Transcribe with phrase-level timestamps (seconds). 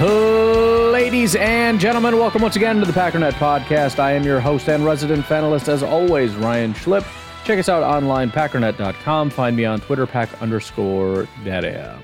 [0.00, 3.98] Ladies and gentlemen, welcome once again to the Packernet Podcast.
[3.98, 7.06] I am your host and resident panelist, as always, Ryan Schlip.
[7.44, 9.28] Check us out online, packernet.com.
[9.28, 11.98] Find me on Twitter, pack underscore data.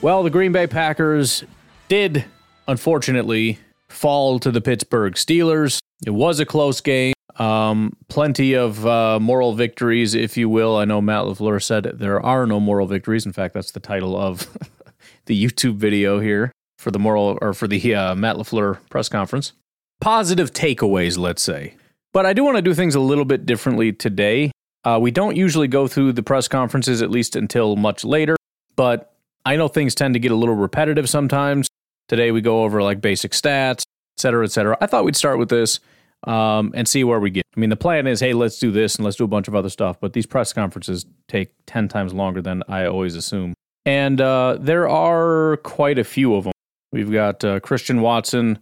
[0.00, 1.44] Well, the Green Bay Packers
[1.88, 2.24] did,
[2.68, 5.78] unfortunately, fall to the Pittsburgh Steelers.
[6.06, 7.12] It was a close game.
[7.38, 10.78] Um, plenty of uh, moral victories, if you will.
[10.78, 13.26] I know Matt LaFleur said there are no moral victories.
[13.26, 14.48] In fact, that's the title of
[15.26, 19.52] the YouTube video here for the moral or for the uh, Matt LaFleur press conference.
[20.00, 21.74] Positive takeaways, let's say.
[22.12, 24.52] But I do want to do things a little bit differently today.
[24.84, 28.36] Uh, we don't usually go through the press conferences at least until much later,
[28.76, 29.12] but
[29.44, 31.68] I know things tend to get a little repetitive sometimes.
[32.08, 34.76] Today we go over like basic stats, et cetera, et cetera.
[34.80, 35.80] I thought we'd start with this
[36.24, 37.44] um, and see where we get.
[37.56, 39.54] I mean, the plan is, hey, let's do this and let's do a bunch of
[39.54, 43.54] other stuff, but these press conferences take 10 times longer than I always assume.
[43.84, 46.52] And uh, there are quite a few of them.
[46.92, 48.58] We've got uh, Christian Watson,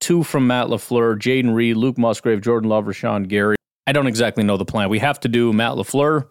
[0.00, 3.56] two from Matt LaFleur, Jayden Reed, Luke Musgrave, Jordan Love, Rashan Gary.
[3.86, 4.88] I don't exactly know the plan.
[4.88, 6.26] We have to do Matt LaFleur,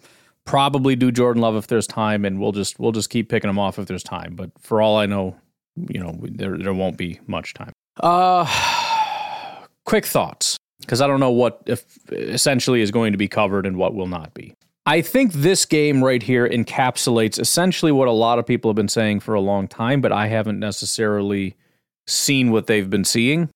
[0.46, 3.60] probably do Jordan Love if there's time, and we'll just we'll just keep picking them
[3.60, 4.36] off if there's time.
[4.36, 5.36] But for all I know,
[5.90, 7.72] you know, there there won't be much time.
[8.02, 8.46] Uh
[9.86, 13.78] quick thoughts because I don't know what if essentially is going to be covered and
[13.78, 14.54] what will not be.
[14.86, 18.88] I think this game right here encapsulates essentially what a lot of people have been
[18.88, 21.56] saying for a long time, but I haven't necessarily
[22.08, 23.50] seen what they've been seeing.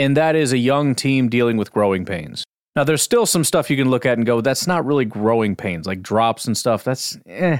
[0.00, 2.44] And that is a young team dealing with growing pains.
[2.74, 5.54] Now, there's still some stuff you can look at and go, that's not really growing
[5.54, 6.82] pains, like drops and stuff.
[6.82, 7.58] That's eh.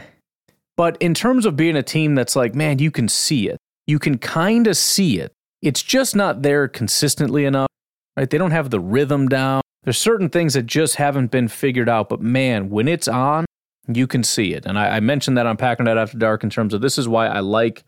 [0.77, 3.59] But in terms of being a team that's like, man, you can see it.
[3.87, 5.31] You can kind of see it.
[5.63, 7.69] It's just not there consistently enough,
[8.17, 8.29] right?
[8.29, 9.61] They don't have the rhythm down.
[9.85, 13.45] There's certain things that just haven't been figured out, but man, when it's on,
[13.87, 14.65] you can see it.
[14.65, 17.27] And I, I mentioned that on Packernet After Dark in terms of this is why
[17.27, 17.85] I like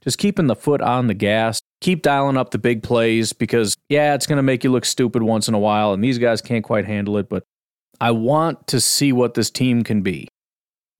[0.00, 1.60] just keeping the foot on the gas.
[1.80, 5.22] Keep dialing up the big plays because, yeah, it's going to make you look stupid
[5.22, 7.28] once in a while, and these guys can't quite handle it.
[7.28, 7.42] But
[8.00, 10.28] I want to see what this team can be.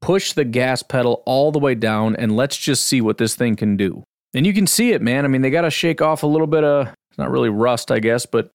[0.01, 3.57] Push the gas pedal all the way down, and let's just see what this thing
[3.57, 4.03] can do.
[4.35, 5.25] And you can see it, man.
[5.25, 7.91] I mean, they got to shake off a little bit of, it's not really rust,
[7.91, 8.51] I guess, but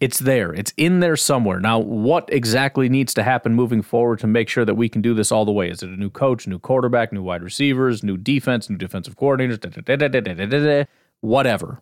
[0.00, 0.52] it's there.
[0.52, 1.60] It's in there somewhere.
[1.60, 5.14] Now, what exactly needs to happen moving forward to make sure that we can do
[5.14, 5.70] this all the way?
[5.70, 10.86] Is it a new coach, new quarterback, new wide receivers, new defense, new defensive coordinators,
[11.20, 11.80] whatever.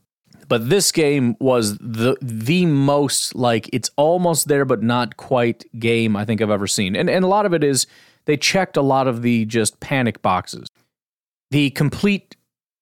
[0.49, 6.17] But this game was the the most like it's almost there but not quite game
[6.17, 6.95] I think I've ever seen.
[6.95, 7.87] And and a lot of it is
[8.27, 10.69] they checked a lot of the just panic boxes.
[11.51, 12.37] The complete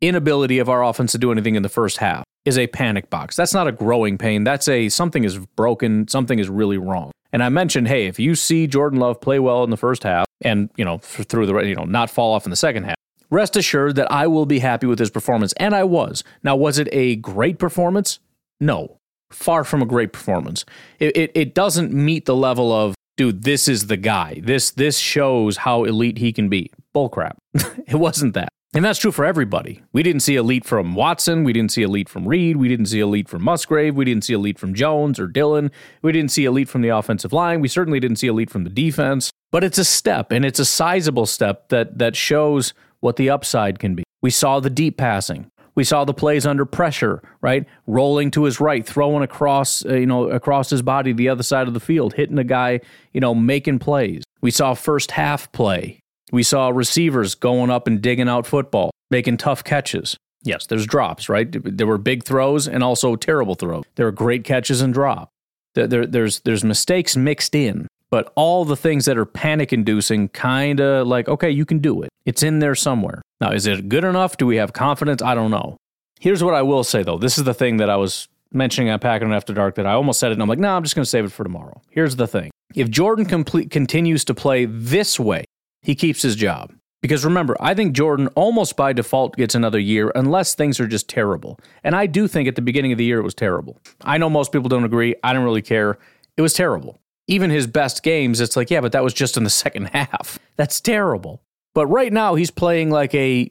[0.08, 3.36] inability of our offense to do anything in the first half is a panic box.
[3.36, 4.44] That's not a growing pain.
[4.44, 7.10] That's a something is broken, something is really wrong.
[7.32, 10.26] And I mentioned, hey, if you see Jordan Love play well in the first half
[10.42, 12.94] and, you know, through the, you know, not fall off in the second half,
[13.28, 15.52] rest assured that I will be happy with his performance.
[15.54, 16.22] And I was.
[16.44, 18.20] Now, was it a great performance?
[18.60, 18.98] No.
[19.30, 20.64] Far from a great performance.
[21.00, 24.40] It, it, it doesn't meet the level of, dude, this is the guy.
[24.44, 26.70] This this shows how elite he can be.
[26.94, 27.34] Bullcrap.
[27.54, 28.50] it wasn't that.
[28.74, 29.82] And that's true for everybody.
[29.92, 31.44] We didn't see elite from Watson.
[31.44, 32.56] We didn't see elite from Reed.
[32.56, 33.94] We didn't see elite from Musgrave.
[33.94, 35.70] We didn't see elite from Jones or Dillon.
[36.02, 37.60] We didn't see elite from the offensive line.
[37.60, 39.30] We certainly didn't see elite from the defense.
[39.52, 43.78] But it's a step, and it's a sizable step that that shows what the upside
[43.78, 44.02] can be.
[44.22, 45.48] We saw the deep passing.
[45.76, 47.66] We saw the plays under pressure, right?
[47.86, 51.68] Rolling to his right, throwing across, uh, you know, across his body the other side
[51.68, 52.80] of the field, hitting a guy,
[53.12, 54.24] you know, making plays.
[54.40, 56.00] We saw first half play
[56.34, 60.16] we saw receivers going up and digging out football, making tough catches.
[60.42, 61.46] Yes, there's drops, right?
[61.50, 63.84] There were big throws and also terrible throws.
[63.94, 65.30] There were great catches and drop.
[65.74, 70.80] There, there's there's mistakes mixed in, but all the things that are panic inducing, kind
[70.80, 72.10] of like, okay, you can do it.
[72.26, 73.22] It's in there somewhere.
[73.40, 74.36] Now, is it good enough?
[74.36, 75.22] Do we have confidence?
[75.22, 75.76] I don't know.
[76.20, 77.18] Here's what I will say though.
[77.18, 80.18] This is the thing that I was mentioning on Packernet After Dark that I almost
[80.20, 81.80] said it, and I'm like, no, nah, I'm just going to save it for tomorrow.
[81.90, 85.44] Here's the thing: if Jordan complete, continues to play this way,
[85.84, 86.72] he keeps his job.
[87.02, 91.06] Because remember, I think Jordan almost by default gets another year unless things are just
[91.06, 91.60] terrible.
[91.82, 93.78] And I do think at the beginning of the year it was terrible.
[94.00, 95.14] I know most people don't agree.
[95.22, 95.98] I don't really care.
[96.38, 96.98] It was terrible.
[97.26, 100.38] Even his best games, it's like, yeah, but that was just in the second half.
[100.56, 101.42] That's terrible.
[101.74, 103.50] But right now, he's playing like a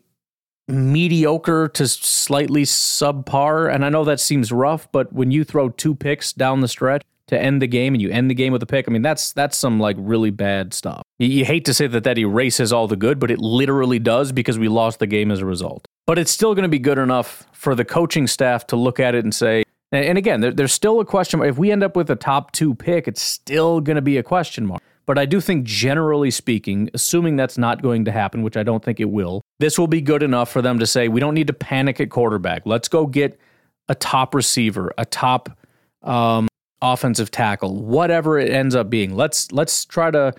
[0.68, 3.72] mediocre to slightly subpar.
[3.72, 7.04] And I know that seems rough, but when you throw two picks down the stretch,
[7.34, 8.88] to end the game and you end the game with a pick.
[8.88, 11.04] I mean, that's that's some like really bad stuff.
[11.20, 14.32] You, you, hate to say that that erases all the good, but it literally does
[14.32, 15.86] because we lost the game as a result.
[16.06, 19.16] But it's still going to be good enough for the coaching staff to look at
[19.16, 21.40] it and say, and again, there, there's still a question.
[21.40, 21.50] mark.
[21.50, 24.24] If we end up with a top two pick, it's still going to be a
[24.24, 24.82] question mark.
[25.06, 28.84] But I do think, generally speaking, assuming that's not going to happen, which I don't
[28.84, 31.48] think it will, this will be good enough for them to say, we don't need
[31.48, 32.64] to panic at quarterback.
[32.66, 33.38] Let's go get
[33.90, 35.58] a top receiver, a top
[36.04, 36.48] um,
[36.84, 39.16] offensive tackle, whatever it ends up being.
[39.16, 40.34] Let's let's try to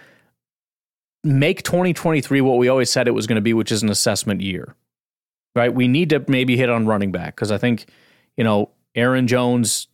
[1.25, 4.43] make 2023 what we always said it was going to be, which is an assessment
[4.43, 4.76] year.
[5.56, 5.75] Right?
[5.75, 7.87] We need to maybe hit on running back because I think,
[8.37, 9.88] you know, Aaron Jones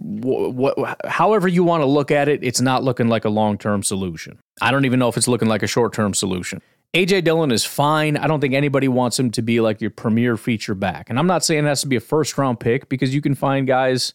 [0.00, 4.38] what, however you want to look at it, it's not looking like a long-term solution.
[4.60, 6.62] I don't even know if it's looking like a short-term solution.
[6.94, 8.16] AJ Dillon is fine.
[8.16, 11.10] I don't think anybody wants him to be like your premier feature back.
[11.10, 13.34] And I'm not saying it has to be a first round pick because you can
[13.34, 14.14] find guys,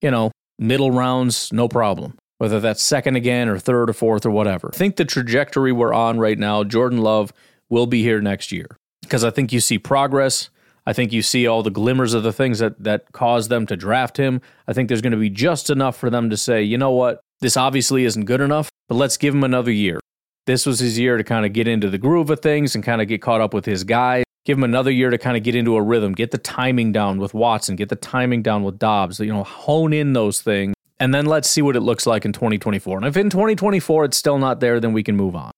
[0.00, 0.31] you know,
[0.62, 2.16] middle rounds, no problem.
[2.38, 4.70] Whether that's second again or third or fourth or whatever.
[4.72, 7.32] I think the trajectory we're on right now, Jordan Love
[7.70, 8.66] will be here next year
[9.02, 10.50] because I think you see progress.
[10.84, 13.76] I think you see all the glimmers of the things that that caused them to
[13.76, 14.40] draft him.
[14.66, 17.20] I think there's going to be just enough for them to say, you know what,
[17.40, 20.00] this obviously isn't good enough, but let's give him another year.
[20.46, 23.00] This was his year to kind of get into the groove of things and kind
[23.00, 24.24] of get caught up with his guy.
[24.44, 27.18] Give him another year to kind of get into a rhythm, get the timing down
[27.18, 30.74] with Watson, get the timing down with Dobbs, you know, hone in those things.
[30.98, 32.98] And then let's see what it looks like in 2024.
[32.98, 35.52] And if in 2024 it's still not there, then we can move on.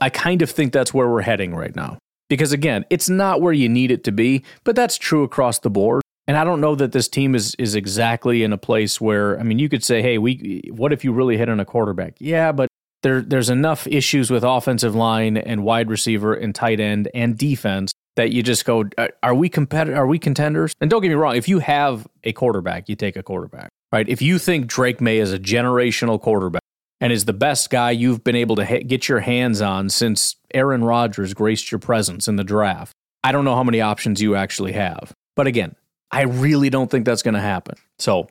[0.00, 1.98] I kind of think that's where we're heading right now.
[2.28, 5.70] Because again, it's not where you need it to be, but that's true across the
[5.70, 6.02] board.
[6.26, 9.44] And I don't know that this team is is exactly in a place where I
[9.44, 12.50] mean, you could say, "Hey, we what if you really hit on a quarterback?" Yeah,
[12.50, 12.68] but
[13.04, 17.92] there there's enough issues with offensive line and wide receiver and tight end and defense
[18.16, 19.98] that you just go, uh, are we competitive?
[19.98, 20.74] Are we contenders?
[20.80, 24.08] And don't get me wrong, if you have a quarterback, you take a quarterback, right?
[24.08, 26.62] If you think Drake Maye is a generational quarterback
[27.00, 30.36] and is the best guy you've been able to ha- get your hands on since
[30.54, 32.92] Aaron Rodgers graced your presence in the draft,
[33.22, 35.12] I don't know how many options you actually have.
[35.34, 35.76] But again,
[36.10, 37.76] I really don't think that's going to happen.
[37.98, 38.28] So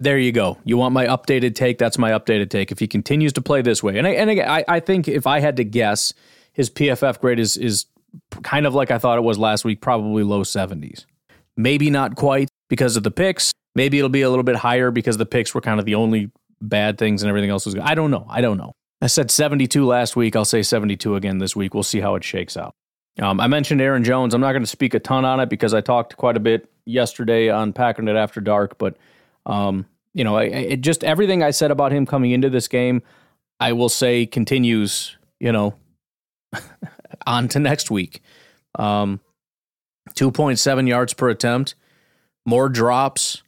[0.00, 0.58] there you go.
[0.64, 1.78] You want my updated take?
[1.78, 2.70] That's my updated take.
[2.70, 5.26] If he continues to play this way, and I, and again, I, I think if
[5.26, 6.14] I had to guess,
[6.52, 7.86] his PFF grade is is
[8.42, 11.04] kind of like I thought it was last week, probably low 70s.
[11.56, 13.52] Maybe not quite because of the picks.
[13.74, 16.30] Maybe it'll be a little bit higher because the picks were kind of the only
[16.60, 17.82] bad things and everything else was good.
[17.82, 18.26] I don't know.
[18.28, 18.72] I don't know.
[19.00, 20.36] I said 72 last week.
[20.36, 21.74] I'll say 72 again this week.
[21.74, 22.74] We'll see how it shakes out.
[23.20, 24.34] Um, I mentioned Aaron Jones.
[24.34, 26.70] I'm not going to speak a ton on it because I talked quite a bit
[26.84, 28.78] yesterday on Packernet After Dark.
[28.78, 28.96] But,
[29.46, 33.02] um, you know, it, it just everything I said about him coming into this game,
[33.60, 35.74] I will say continues, you know,
[37.26, 38.22] on to next week.
[38.76, 39.20] Um,
[40.14, 41.74] 2.7 yards per attempt,
[42.44, 43.42] more drops,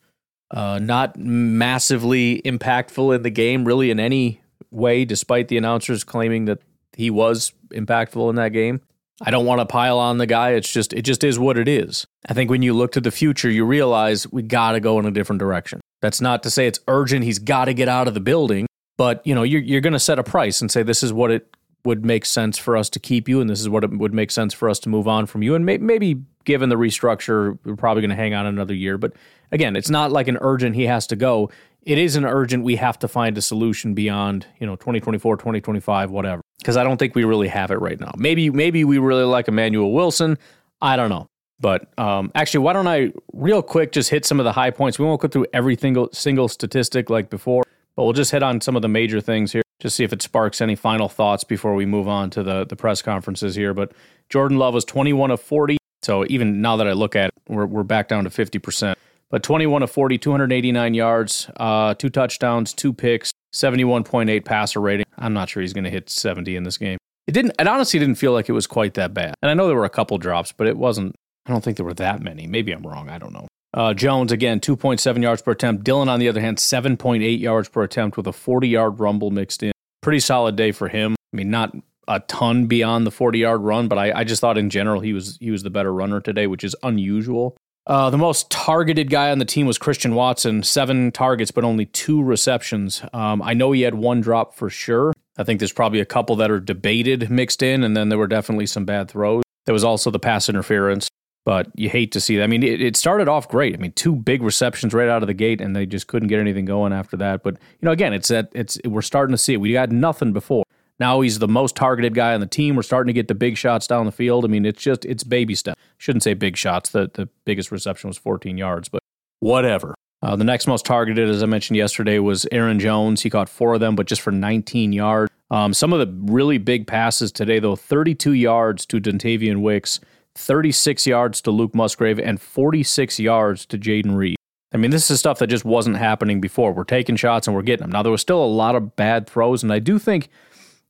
[0.50, 6.46] uh, not massively impactful in the game, really, in any way, despite the announcers claiming
[6.46, 6.60] that
[6.96, 8.80] he was impactful in that game.
[9.20, 10.50] I don't want to pile on the guy.
[10.50, 12.06] It's just it just is what it is.
[12.28, 15.06] I think when you look to the future, you realize we got to go in
[15.06, 15.80] a different direction.
[16.00, 17.24] That's not to say it's urgent.
[17.24, 19.98] He's got to get out of the building, but you know you're you're going to
[19.98, 21.52] set a price and say this is what it
[21.88, 24.30] would make sense for us to keep you, and this is what it would make
[24.30, 25.54] sense for us to move on from you.
[25.54, 28.98] And may, maybe given the restructure, we're probably going to hang on another year.
[28.98, 29.14] But
[29.50, 31.50] again, it's not like an urgent he has to go.
[31.82, 36.10] It is an urgent we have to find a solution beyond you know 2024, 2025,
[36.10, 36.42] whatever.
[36.58, 38.12] Because I don't think we really have it right now.
[38.18, 40.36] Maybe maybe we really like Emmanuel Wilson.
[40.82, 41.26] I don't know.
[41.58, 44.98] But um, actually, why don't I real quick just hit some of the high points?
[44.98, 47.64] We won't go through every single single statistic like before,
[47.96, 50.22] but we'll just hit on some of the major things here just see if it
[50.22, 53.74] sparks any final thoughts before we move on to the, the press conferences here.
[53.74, 53.92] But
[54.28, 55.76] Jordan Love was 21 of 40.
[56.02, 58.94] So even now that I look at it, we're, we're back down to 50%.
[59.30, 65.06] But 21 of 40, 289 yards, uh, two touchdowns, two picks, 71.8 passer rating.
[65.18, 66.98] I'm not sure he's going to hit 70 in this game.
[67.26, 69.34] It didn't, it honestly didn't feel like it was quite that bad.
[69.42, 71.84] And I know there were a couple drops, but it wasn't, I don't think there
[71.84, 72.46] were that many.
[72.46, 73.10] Maybe I'm wrong.
[73.10, 73.47] I don't know.
[73.78, 75.84] Uh, Jones, again, 2.7 yards per attempt.
[75.84, 79.62] Dillon, on the other hand, 7.8 yards per attempt with a 40 yard rumble mixed
[79.62, 79.70] in.
[80.02, 81.14] Pretty solid day for him.
[81.32, 81.76] I mean, not
[82.08, 85.12] a ton beyond the 40 yard run, but I, I just thought in general he
[85.12, 87.56] was he was the better runner today, which is unusual.
[87.86, 91.86] Uh, the most targeted guy on the team was Christian Watson, seven targets, but only
[91.86, 93.00] two receptions.
[93.12, 95.12] Um, I know he had one drop for sure.
[95.36, 98.26] I think there's probably a couple that are debated mixed in, and then there were
[98.26, 99.44] definitely some bad throws.
[99.66, 101.08] There was also the pass interference,
[101.48, 102.42] but you hate to see that.
[102.42, 103.72] I mean, it, it started off great.
[103.72, 106.40] I mean, two big receptions right out of the gate, and they just couldn't get
[106.40, 107.42] anything going after that.
[107.42, 109.56] But you know, again, it's that it's we're starting to see it.
[109.56, 110.64] We got nothing before.
[111.00, 112.76] Now he's the most targeted guy on the team.
[112.76, 114.44] We're starting to get the big shots down the field.
[114.44, 115.74] I mean, it's just it's baby stuff.
[115.96, 116.90] Shouldn't say big shots.
[116.90, 119.02] The the biggest reception was 14 yards, but
[119.40, 119.94] whatever.
[120.20, 123.22] Uh, the next most targeted, as I mentioned yesterday, was Aaron Jones.
[123.22, 125.32] He caught four of them, but just for 19 yards.
[125.50, 130.00] Um, some of the really big passes today, though 32 yards to Dontayvion Wicks,
[130.38, 134.36] 36 yards to Luke Musgrave, and 46 yards to Jayden Reed.
[134.72, 136.72] I mean, this is stuff that just wasn't happening before.
[136.72, 137.92] We're taking shots and we're getting them.
[137.92, 140.28] Now, there was still a lot of bad throws, and I do think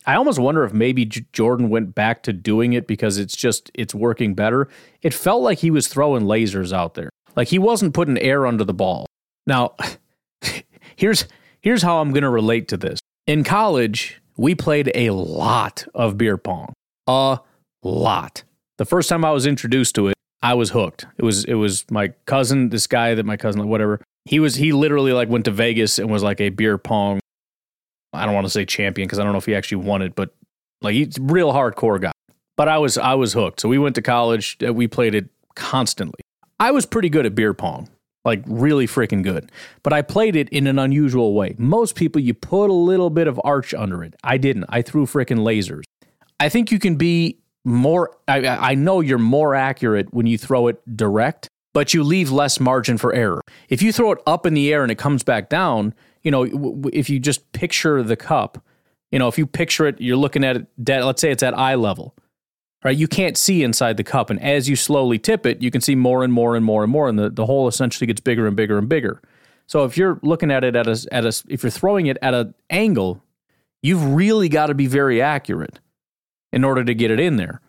[0.06, 3.70] I almost wonder if maybe J- Jordan went back to doing it because it's just
[3.74, 4.68] it's working better.
[5.02, 7.10] It felt like he was throwing lasers out there.
[7.36, 9.06] Like he wasn't putting air under the ball.
[9.46, 9.74] Now,
[10.96, 11.26] here's
[11.60, 13.00] here's how I'm going to relate to this.
[13.26, 16.72] In college, we played a lot of beer pong.
[17.06, 17.40] A
[17.82, 18.44] lot.
[18.78, 21.06] The first time I was introduced to it, I was hooked.
[21.18, 24.00] It was it was my cousin, this guy that my cousin whatever.
[24.24, 27.20] He was he literally like went to Vegas and was like a beer pong
[28.12, 30.14] I don't want to say champion because I don't know if he actually won it,
[30.14, 30.34] but
[30.80, 32.12] like he's real hardcore guy.
[32.56, 33.60] But I was I was hooked.
[33.60, 34.56] So we went to college.
[34.66, 36.20] Uh, we played it constantly.
[36.58, 37.88] I was pretty good at beer pong,
[38.24, 39.52] like really freaking good.
[39.82, 41.54] But I played it in an unusual way.
[41.58, 44.14] Most people you put a little bit of arch under it.
[44.24, 44.64] I didn't.
[44.68, 45.84] I threw freaking lasers.
[46.40, 48.16] I think you can be more.
[48.26, 52.60] I, I know you're more accurate when you throw it direct, but you leave less
[52.60, 53.40] margin for error.
[53.68, 56.82] If you throw it up in the air and it comes back down, you know,
[56.92, 58.62] if you just picture the cup,
[59.10, 61.56] you know, if you picture it, you're looking at it, dead let's say it's at
[61.56, 62.14] eye level,
[62.84, 62.96] right?
[62.96, 64.30] You can't see inside the cup.
[64.30, 66.92] And as you slowly tip it, you can see more and more and more and
[66.92, 67.08] more.
[67.08, 69.22] And the, the hole essentially gets bigger and bigger and bigger.
[69.66, 72.34] So if you're looking at it at a, at a, if you're throwing it at
[72.34, 73.22] an angle,
[73.82, 75.78] you've really got to be very accurate
[76.52, 77.60] in order to get it in there.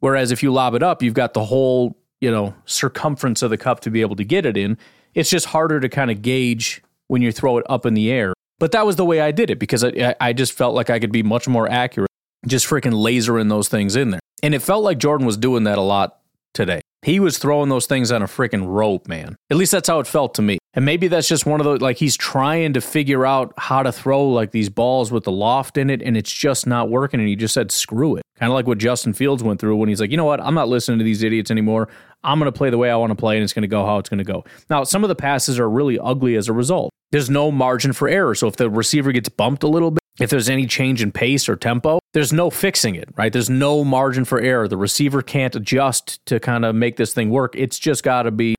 [0.00, 3.56] Whereas if you lob it up, you've got the whole, you know, circumference of the
[3.56, 4.78] cup to be able to get it in.
[5.14, 8.34] It's just harder to kind of gauge when you throw it up in the air.
[8.58, 10.98] But that was the way I did it because I, I just felt like I
[10.98, 12.10] could be much more accurate,
[12.46, 14.20] just freaking lasering those things in there.
[14.42, 16.18] And it felt like Jordan was doing that a lot
[16.54, 16.80] today.
[17.02, 19.36] He was throwing those things on a freaking rope, man.
[19.50, 20.58] At least that's how it felt to me.
[20.76, 23.90] And maybe that's just one of those, like he's trying to figure out how to
[23.90, 27.18] throw like these balls with the loft in it, and it's just not working.
[27.18, 28.22] And he just said, screw it.
[28.38, 30.40] Kind of like what Justin Fields went through when he's like, you know what?
[30.40, 31.88] I'm not listening to these idiots anymore.
[32.22, 33.86] I'm going to play the way I want to play, and it's going to go
[33.86, 34.44] how it's going to go.
[34.68, 36.90] Now, some of the passes are really ugly as a result.
[37.10, 38.34] There's no margin for error.
[38.34, 41.48] So if the receiver gets bumped a little bit, if there's any change in pace
[41.48, 43.32] or tempo, there's no fixing it, right?
[43.32, 44.66] There's no margin for error.
[44.66, 47.54] The receiver can't adjust to kind of make this thing work.
[47.54, 48.54] It's just got to be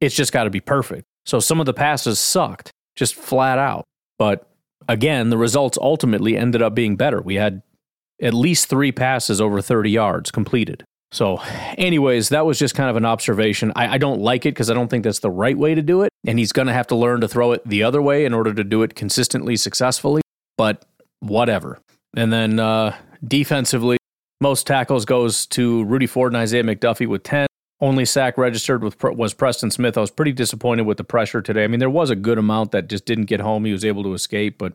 [0.00, 1.04] it's just got to be perfect.
[1.24, 3.84] So some of the passes sucked, just flat out.
[4.18, 4.48] But
[4.88, 7.20] again, the results ultimately ended up being better.
[7.20, 7.62] We had
[8.20, 10.84] at least 3 passes over 30 yards completed.
[11.14, 11.40] So,
[11.78, 13.72] anyways, that was just kind of an observation.
[13.76, 16.02] I, I don't like it because I don't think that's the right way to do
[16.02, 16.10] it.
[16.26, 18.52] And he's going to have to learn to throw it the other way in order
[18.52, 20.22] to do it consistently, successfully.
[20.58, 20.84] But
[21.20, 21.78] whatever.
[22.16, 23.96] And then uh, defensively,
[24.40, 27.46] most tackles goes to Rudy Ford and Isaiah McDuffie with 10.
[27.84, 29.98] Only sack registered with was Preston Smith.
[29.98, 31.64] I was pretty disappointed with the pressure today.
[31.64, 33.64] I mean, there was a good amount that just didn't get home.
[33.64, 34.72] He was able to escape, but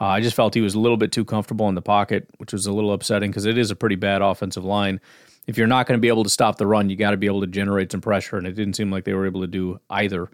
[0.00, 2.52] uh, I just felt he was a little bit too comfortable in the pocket, which
[2.52, 5.00] was a little upsetting because it is a pretty bad offensive line
[5.46, 7.26] if you're not going to be able to stop the run, you got to be
[7.26, 9.78] able to generate some pressure, and it didn't seem like they were able to do
[9.90, 10.30] either.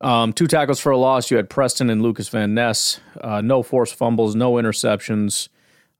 [0.00, 1.30] Um, two tackles for a loss.
[1.30, 3.00] You had Preston and Lucas Van Ness.
[3.20, 5.48] Uh, no forced fumbles, no interceptions,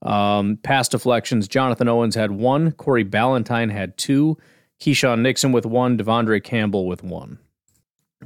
[0.00, 1.46] um, pass deflections.
[1.46, 2.72] Jonathan Owens had one.
[2.72, 4.38] Corey Ballentine had two.
[4.82, 5.96] Keisean Nixon with one.
[5.96, 7.38] De'Vondre Campbell with one.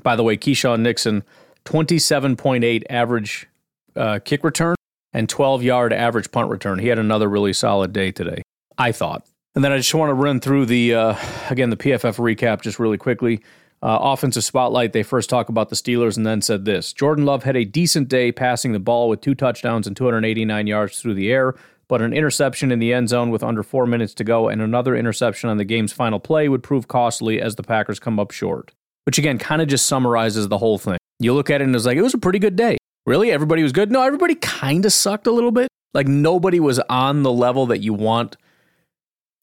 [0.03, 1.23] By the way, Keisean Nixon,
[1.67, 3.47] 27.8 average
[3.95, 4.75] uh, kick return
[5.13, 6.79] and 12 yard average punt return.
[6.79, 8.41] He had another really solid day today,
[8.79, 9.27] I thought.
[9.55, 11.17] And then I just want to run through the, uh,
[11.51, 13.43] again, the PFF recap just really quickly.
[13.83, 17.45] Uh, offensive spotlight, they first talk about the Steelers and then said this Jordan Love
[17.45, 21.31] had a decent day passing the ball with two touchdowns and 289 yards through the
[21.31, 21.55] air,
[21.89, 24.97] but an interception in the end zone with under four minutes to go and another
[24.97, 28.73] interception on the game's final play would prove costly as the Packers come up short.
[29.05, 30.99] Which again kind of just summarizes the whole thing.
[31.19, 32.77] You look at it and it's like, it was a pretty good day.
[33.07, 33.31] Really?
[33.31, 33.93] Everybody was good?
[33.93, 35.69] No, everybody kind of sucked a little bit.
[35.95, 38.37] Like nobody was on the level that you want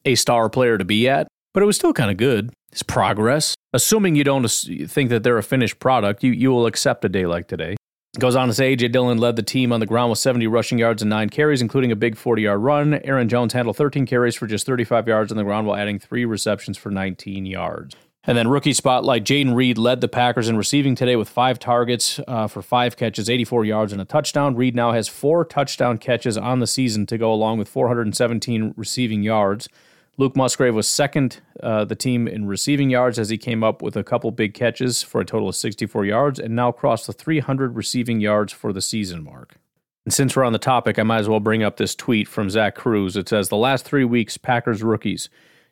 [0.04, 2.52] a star player to be at, but it was still kind of good.
[2.70, 3.54] It's progress.
[3.72, 7.26] Assuming you don't think that they're a finished product, you, you will accept a day
[7.26, 7.76] like today.
[8.18, 10.78] Goes on to say AJ Dillon led the team on the ground with 70 rushing
[10.78, 12.94] yards and nine carries, including a big 40 yard run.
[13.02, 16.24] Aaron Jones handled 13 carries for just 35 yards on the ground while adding three
[16.24, 17.96] receptions for 19 yards.
[18.26, 22.20] And then rookie spotlight, Jayden Reed led the Packers in receiving today with five targets
[22.26, 24.54] uh, for five catches, 84 yards, and a touchdown.
[24.54, 29.22] Reed now has four touchdown catches on the season to go along with 417 receiving
[29.24, 29.68] yards.
[30.16, 33.96] Luke Musgrave was second uh, the team in receiving yards as he came up with
[33.96, 37.74] a couple big catches for a total of 64 yards and now crossed the 300
[37.74, 39.56] receiving yards for the season mark.
[40.04, 42.50] And since we're on the topic, I might as well bring up this tweet from
[42.50, 43.16] Zach Kruse.
[43.16, 45.28] It says, The last three weeks, Packers rookies.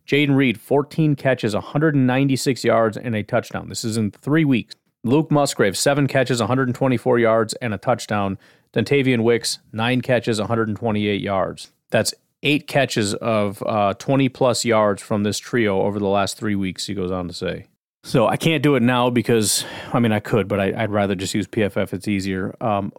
[0.06, 3.68] Jayden Reed, 14 catches, 196 yards, and a touchdown.
[3.68, 4.74] This is in three weeks.
[5.04, 8.38] Luke Musgrave, seven catches, 124 yards, and a touchdown.
[8.72, 11.70] Dontayvion Wicks, nine catches, 128 yards.
[11.90, 16.54] That's eight catches of uh, 20 plus yards from this trio over the last three
[16.54, 17.66] weeks, he goes on to say.
[18.04, 21.14] So I can't do it now because, I mean, I could, but I, would rather
[21.14, 21.92] just use PFF.
[21.92, 22.56] It's easier.
[22.60, 22.92] Um,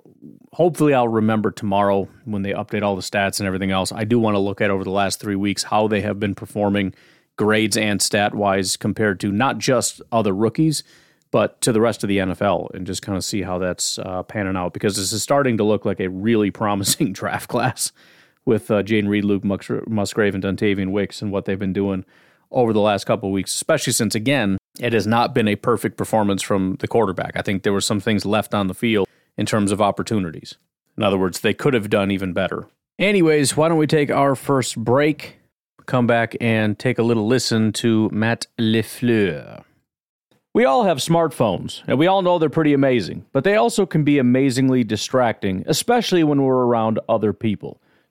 [0.54, 3.92] hopefully, I'll remember tomorrow when they update all the stats and everything else.
[3.92, 6.36] I do want to look at over the last three weeks how they have been
[6.36, 6.94] performing
[7.36, 10.84] grades and stat wise compared to not just other rookies,
[11.32, 14.24] but to the rest of the NFL and just kind of see how that's uh,
[14.24, 17.92] panning out because this is starting to look like a really promising draft class
[18.46, 22.06] with uh, Jayden Reed, Luke Musgrave, and Dontayvion Wicks and what they've been doing
[22.52, 25.98] over the last couple of weeks, especially since, again, it has not been a perfect
[25.98, 27.34] performance from the quarterback.
[27.36, 29.08] I think there were some things left on the field
[29.38, 30.58] in terms of opportunities.
[30.98, 32.68] In other words, they could have done even better.
[33.00, 35.40] Anyways, why don't we take our first break,
[35.88, 39.64] come back and take a little listen to Matt LaFleur.
[40.54, 44.04] We all have smartphones, and we all know they're pretty amazing, but they also can
[44.04, 47.82] be amazingly distracting, especially when we're around other people.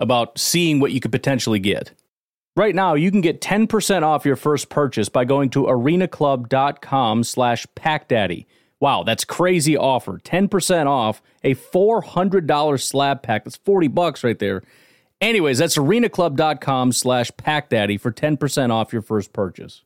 [0.00, 1.92] about seeing what you could potentially get.
[2.56, 7.66] Right now, you can get 10% off your first purchase by going to arenaclub.com slash
[7.76, 8.46] packdaddy.
[8.80, 10.18] Wow, that's crazy offer.
[10.18, 13.44] 10% off a $400 slab pack.
[13.44, 14.62] That's 40 bucks right there.
[15.20, 19.82] Anyways, that's arenaclub.com slash packdaddy for 10% off your first purchase.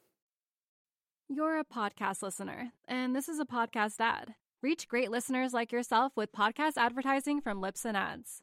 [1.29, 4.35] You're a podcast listener, and this is a podcast ad.
[4.63, 8.43] Reach great listeners like yourself with podcast advertising from Libsyn Ads.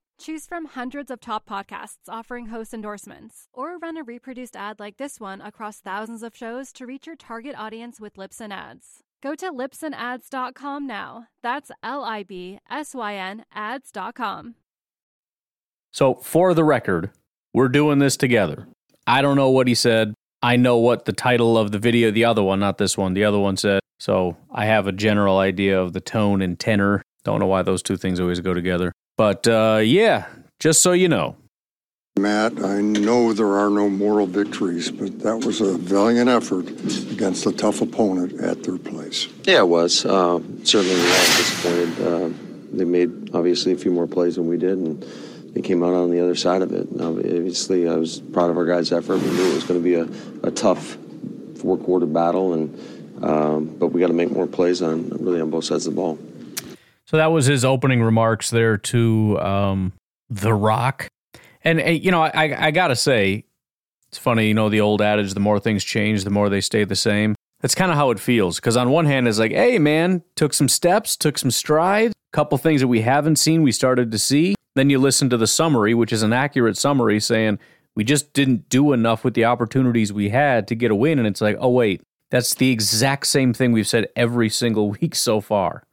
[0.21, 4.97] Choose from hundreds of top podcasts offering host endorsements, or run a reproduced ad like
[4.97, 8.99] this one across thousands of shows to reach your target audience with Libsyn Ads.
[9.23, 11.25] Go to libsynads.com now.
[11.41, 14.53] That's L I B S Y N ads.com.
[15.91, 17.09] So, for the record,
[17.51, 18.67] we're doing this together.
[19.07, 20.13] I don't know what he said.
[20.43, 23.23] I know what the title of the video, the other one, not this one, the
[23.23, 23.79] other one said.
[23.99, 27.01] So, I have a general idea of the tone and tenor.
[27.23, 28.91] Don't know why those two things always go together.
[29.17, 30.27] But uh, yeah,
[30.59, 31.35] just so you know.
[32.19, 36.67] Matt, I know there are no moral victories, but that was a valiant effort
[37.11, 39.27] against a tough opponent at their place.
[39.43, 40.05] Yeah, it was.
[40.05, 42.01] Uh, certainly, we were disappointed.
[42.01, 42.29] Uh,
[42.73, 45.01] they made obviously a few more plays than we did, and
[45.53, 46.89] they came out on the other side of it.
[46.89, 49.17] And obviously, I was proud of our guys' effort.
[49.19, 50.07] We knew it was going to be a,
[50.47, 50.97] a tough
[51.59, 55.63] four-quarter battle, and um, but we got to make more plays on really on both
[55.63, 56.19] sides of the ball.
[57.11, 59.91] So that was his opening remarks there to um,
[60.29, 61.09] The Rock.
[61.61, 63.43] And, you know, I, I got to say,
[64.07, 66.85] it's funny, you know, the old adage the more things change, the more they stay
[66.85, 67.35] the same.
[67.59, 68.61] That's kind of how it feels.
[68.61, 72.35] Because on one hand, it's like, hey, man, took some steps, took some strides, a
[72.37, 74.55] couple things that we haven't seen, we started to see.
[74.75, 77.59] Then you listen to the summary, which is an accurate summary saying,
[77.93, 81.19] we just didn't do enough with the opportunities we had to get a win.
[81.19, 85.13] And it's like, oh, wait, that's the exact same thing we've said every single week
[85.13, 85.83] so far.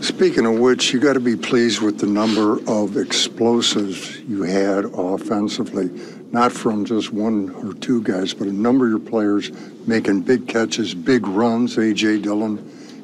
[0.00, 4.84] Speaking of which, you got to be pleased with the number of explosives you had
[4.84, 5.90] offensively,
[6.32, 9.50] not from just one or two guys, but a number of your players
[9.86, 12.18] making big catches, big runs, A.J.
[12.20, 12.58] Dillon,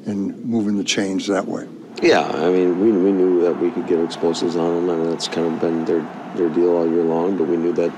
[0.07, 1.69] and moving the chains that way.
[2.03, 5.29] Yeah, I mean, we, we knew that we could get explosives on them, and that's
[5.29, 7.93] kind of been their, their deal all year long, but we knew that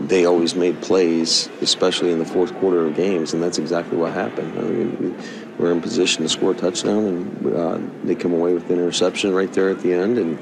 [0.00, 4.12] they always made plays, especially in the fourth quarter of games, and that's exactly what
[4.12, 4.58] happened.
[4.58, 8.70] I mean, were in position to score a touchdown, and uh, they come away with
[8.70, 10.38] an interception right there at the end and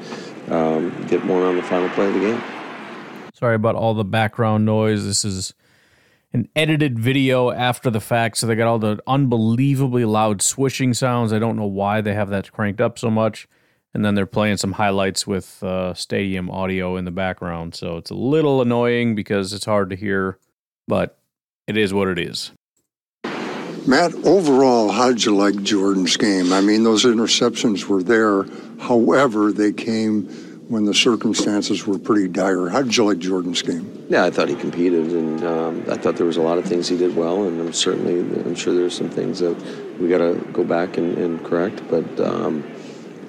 [0.53, 2.43] um, get one on the final play of the game.
[3.33, 5.05] Sorry about all the background noise.
[5.05, 5.55] This is
[6.33, 11.33] an edited video after the fact, so they got all the unbelievably loud swishing sounds.
[11.33, 13.47] I don't know why they have that cranked up so much
[13.95, 17.75] and then they're playing some highlights with uh, stadium audio in the background.
[17.77, 20.39] So it's a little annoying because it's hard to hear,
[20.89, 21.17] but
[21.69, 22.51] it is what it is.
[23.87, 26.55] Matt, overall, how did you like Jordan's game?
[26.55, 28.45] I mean, those interceptions were there.
[28.81, 30.27] However, they came
[30.69, 32.71] when the circumstances were pretty dire.
[32.71, 34.07] How did you like Jordan's game?
[34.09, 36.89] Yeah, I thought he competed, and um, I thought there was a lot of things
[36.89, 39.55] he did well, and I'm certainly, I'm sure there's some things that
[40.01, 41.83] we got to go back and, and correct.
[41.91, 42.65] But um,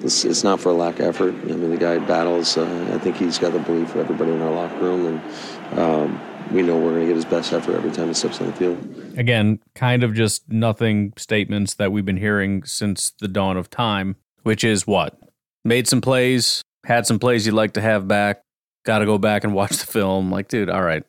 [0.02, 1.34] it's, it's not for a lack of effort.
[1.34, 2.56] I mean, the guy battles.
[2.56, 6.20] Uh, I think he's got the belief of everybody in our locker room, and um,
[6.50, 8.52] we know we're going to get his best effort every time he steps on the
[8.52, 8.78] field.
[9.18, 14.16] Again, kind of just nothing statements that we've been hearing since the dawn of time,
[14.42, 15.18] which is what?
[15.64, 18.42] Made some plays, had some plays you'd like to have back,
[18.84, 20.30] got to go back and watch the film.
[20.30, 21.04] Like, dude, all right,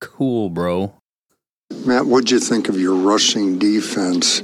[0.00, 0.94] cool, bro.
[1.84, 4.42] Matt, what'd you think of your rushing defense?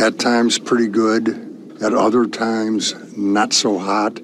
[0.00, 1.48] At times, pretty good
[1.82, 4.20] at other times, not so hot.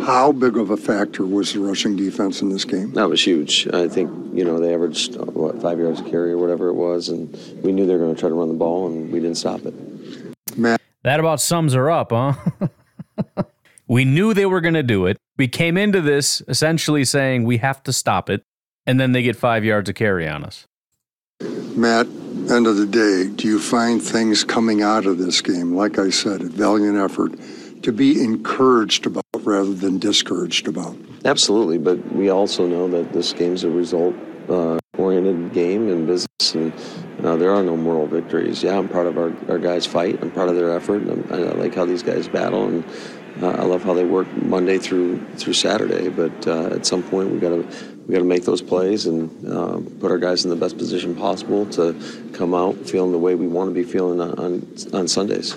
[0.00, 2.92] How big of a factor was the rushing defense in this game?
[2.92, 3.68] That was huge.
[3.72, 7.08] I think, you know, they averaged, what, five yards a carry or whatever it was,
[7.08, 7.30] and
[7.62, 9.60] we knew they were going to try to run the ball, and we didn't stop
[9.64, 9.74] it.
[10.56, 10.80] Matt.
[11.02, 12.34] That about sums her up, huh?
[13.88, 15.16] we knew they were going to do it.
[15.36, 18.42] We came into this essentially saying we have to stop it,
[18.86, 20.66] and then they get five yards of carry on us.
[21.76, 22.06] Matt,
[22.50, 26.10] end of the day, do you find things coming out of this game, like I
[26.10, 27.32] said, a valiant effort,
[27.82, 30.96] to be encouraged about rather than discouraged about?
[31.24, 34.14] Absolutely, but we also know that this game's a result
[34.48, 36.72] uh, oriented game and business, and
[37.24, 38.62] uh, there are no moral victories.
[38.62, 40.18] Yeah, I'm proud of our, our guys' fight.
[40.22, 41.02] I'm proud of their effort.
[41.30, 42.84] i like how these guys battle, and
[43.42, 46.08] uh, I love how they work Monday through through Saturday.
[46.08, 47.62] But uh, at some point, we got to
[48.06, 51.14] we got to make those plays and uh, put our guys in the best position
[51.14, 51.94] possible to
[52.32, 55.56] come out feeling the way we want to be feeling on on Sundays.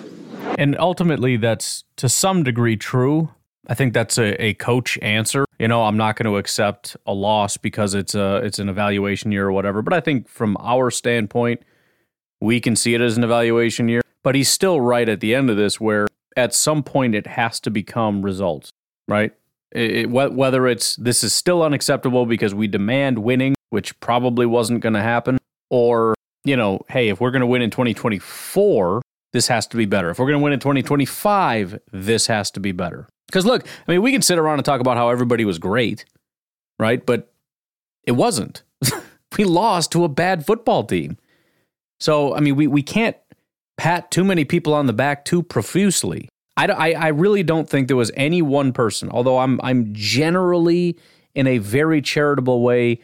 [0.61, 3.31] And ultimately, that's to some degree true.
[3.65, 5.43] I think that's a, a coach answer.
[5.57, 9.31] You know, I'm not going to accept a loss because it's a it's an evaluation
[9.31, 9.81] year or whatever.
[9.81, 11.63] But I think from our standpoint,
[12.41, 14.01] we can see it as an evaluation year.
[14.21, 17.59] But he's still right at the end of this, where at some point it has
[17.61, 18.69] to become results,
[19.07, 19.33] right?
[19.71, 24.93] It, whether it's this is still unacceptable because we demand winning, which probably wasn't going
[24.93, 25.39] to happen,
[25.71, 29.01] or, you know, hey, if we're going to win in 2024,
[29.33, 30.09] this has to be better.
[30.09, 33.07] If we're going to win in 2025, this has to be better.
[33.27, 36.05] Because look, I mean, we can sit around and talk about how everybody was great,
[36.79, 37.05] right?
[37.05, 37.31] But
[38.03, 38.63] it wasn't.
[39.37, 41.17] we lost to a bad football team.
[41.99, 43.15] So, I mean, we, we can't
[43.77, 46.27] pat too many people on the back too profusely.
[46.57, 50.97] I, I, I really don't think there was any one person, although I'm, I'm generally
[51.33, 52.99] in a very charitable way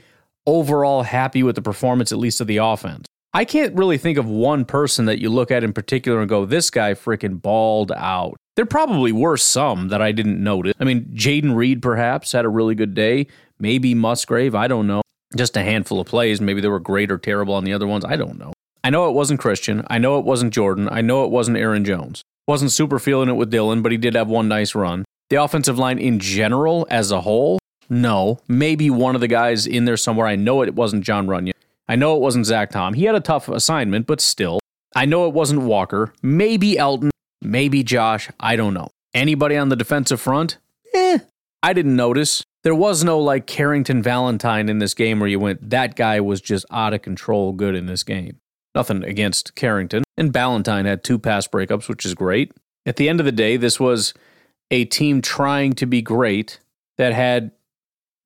[0.46, 3.06] overall happy with the performance, at least of the offense.
[3.34, 6.46] I can't really think of one person that you look at in particular and go,
[6.46, 8.36] this guy freaking balled out.
[8.56, 10.74] There probably were some that I didn't notice.
[10.80, 13.28] I mean, Jayden Reed perhaps had a really good day.
[13.60, 14.56] Maybe Musgrave.
[14.56, 15.02] I don't know.
[15.36, 16.42] Just a handful of plays.
[16.42, 18.06] Maybe they were great or terrible on the other ones.
[18.06, 18.54] I don't know.
[18.84, 19.86] I know it wasn't Christian.
[19.90, 20.88] I know it wasn't Jordan.
[20.90, 22.24] I know it wasn't Aaron Jones.
[22.48, 25.04] Wasn't super feeling it with Dillon, but he did have one nice run.
[25.30, 27.60] The offensive line in general, as a whole,
[27.90, 28.40] no.
[28.48, 30.26] Maybe one of the guys in there somewhere.
[30.26, 31.52] I know it wasn't Jon Runyan.
[31.88, 32.94] I know it wasn't Zach Tom.
[32.94, 34.60] He had a tough assignment, but still.
[34.96, 36.14] I know it wasn't Walker.
[36.22, 37.10] Maybe Elgton.
[37.42, 38.30] Maybe Josh.
[38.40, 38.90] I don't know.
[39.14, 40.58] Anybody on the defensive front?
[40.94, 41.20] Eh.
[41.64, 42.44] I didn't notice.
[42.64, 46.42] There was no like Carrington Valentine in this game where you went, that guy was
[46.42, 48.40] just out of control good in this game.
[48.76, 50.04] Nothing against Carrington.
[50.18, 52.52] And Ballentine had two pass breakups, which is great.
[52.86, 54.14] At the end of the day, this was
[54.70, 56.60] a team trying to be great
[56.98, 57.52] that had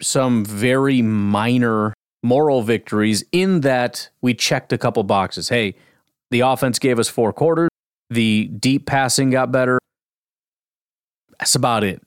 [0.01, 5.49] some very minor moral victories in that we checked a couple boxes.
[5.49, 5.75] Hey,
[6.29, 7.69] The offense gave us four quarters.
[8.09, 9.79] The deep passing got better.
[11.39, 12.01] That's about it.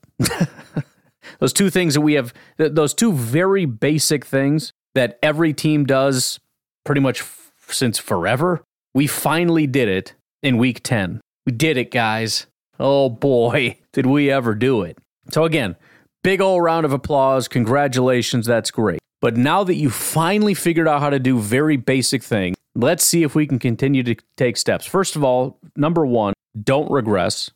[1.39, 6.39] those two things that we have, those two very basic things that every team does
[6.85, 8.63] pretty much f- since forever.
[8.93, 11.19] We finally did it in week 10.
[11.45, 12.45] We did it, guys.
[12.79, 14.97] Oh boy, did we ever do it.
[15.31, 15.75] So, again,
[16.23, 17.47] big old round of applause.
[17.47, 18.45] Congratulations.
[18.45, 18.99] That's great.
[19.21, 23.23] But now that you finally figured out how to do very basic things, let's see
[23.23, 24.85] if we can continue to take steps.
[24.85, 27.49] First of all, number one, don't regress.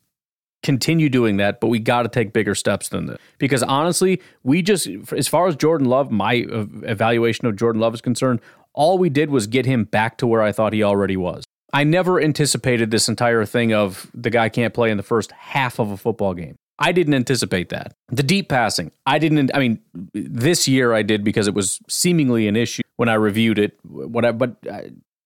[0.62, 3.18] Continue doing that, but we got to take bigger steps than this.
[3.38, 8.02] Because honestly, we just, as far as Jordan Love, my evaluation of Jordan Love is
[8.02, 8.42] concerned,
[8.74, 11.44] all we did was get him back to where I thought he already was.
[11.72, 15.80] I never anticipated this entire thing of the guy can't play in the first half
[15.80, 16.56] of a football game.
[16.80, 17.94] I didn't anticipate that.
[18.08, 19.52] The deep passing, I didn't.
[19.54, 19.80] I mean,
[20.14, 23.78] this year I did because it was seemingly an issue when I reviewed it.
[23.84, 24.56] What but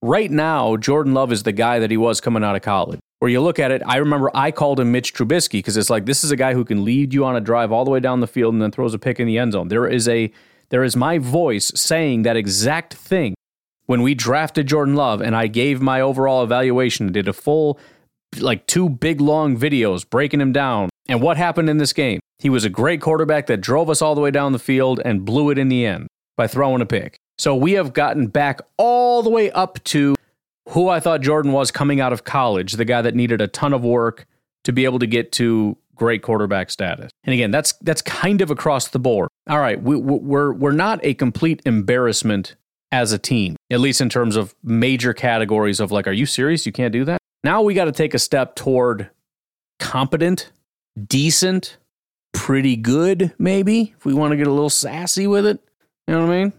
[0.01, 2.99] right now, Jordan Love is the guy that he was coming out of college.
[3.19, 6.05] Where you look at it, I remember I called him Mitch Trubisky because it's like
[6.05, 8.19] this is a guy who can lead you on a drive all the way down
[8.19, 9.69] the field and then throws a pick in the end zone.
[9.69, 10.31] There is a
[10.69, 13.35] there is my voice saying that exact thing
[13.85, 17.79] when we drafted Jordan Love and I gave my overall evaluation, did a full,
[18.39, 20.89] like two big long videos breaking him down.
[21.07, 22.19] And what happened in this game?
[22.39, 25.25] He was a great quarterback that drove us all the way down the field and
[25.25, 27.17] blew it in the end by throwing a pick.
[27.37, 30.15] So we have gotten back all the way up to
[30.69, 33.73] who I thought Jordan was coming out of college, the guy that needed a ton
[33.73, 34.25] of work
[34.63, 37.11] to be able to get to great quarterback status.
[37.23, 39.29] And again, that's that's kind of across the board.
[39.49, 42.55] All right, we, we're we're not a complete embarrassment
[42.91, 46.65] as a team, at least in terms of major categories of like, are you serious?
[46.65, 47.17] You can't do that?
[47.43, 49.09] Now we got to take a step toward
[49.79, 50.51] competent,
[51.07, 51.77] decent,
[52.33, 55.59] pretty good, maybe, if we want to get a little sassy with it.
[56.07, 56.53] You know what I mean?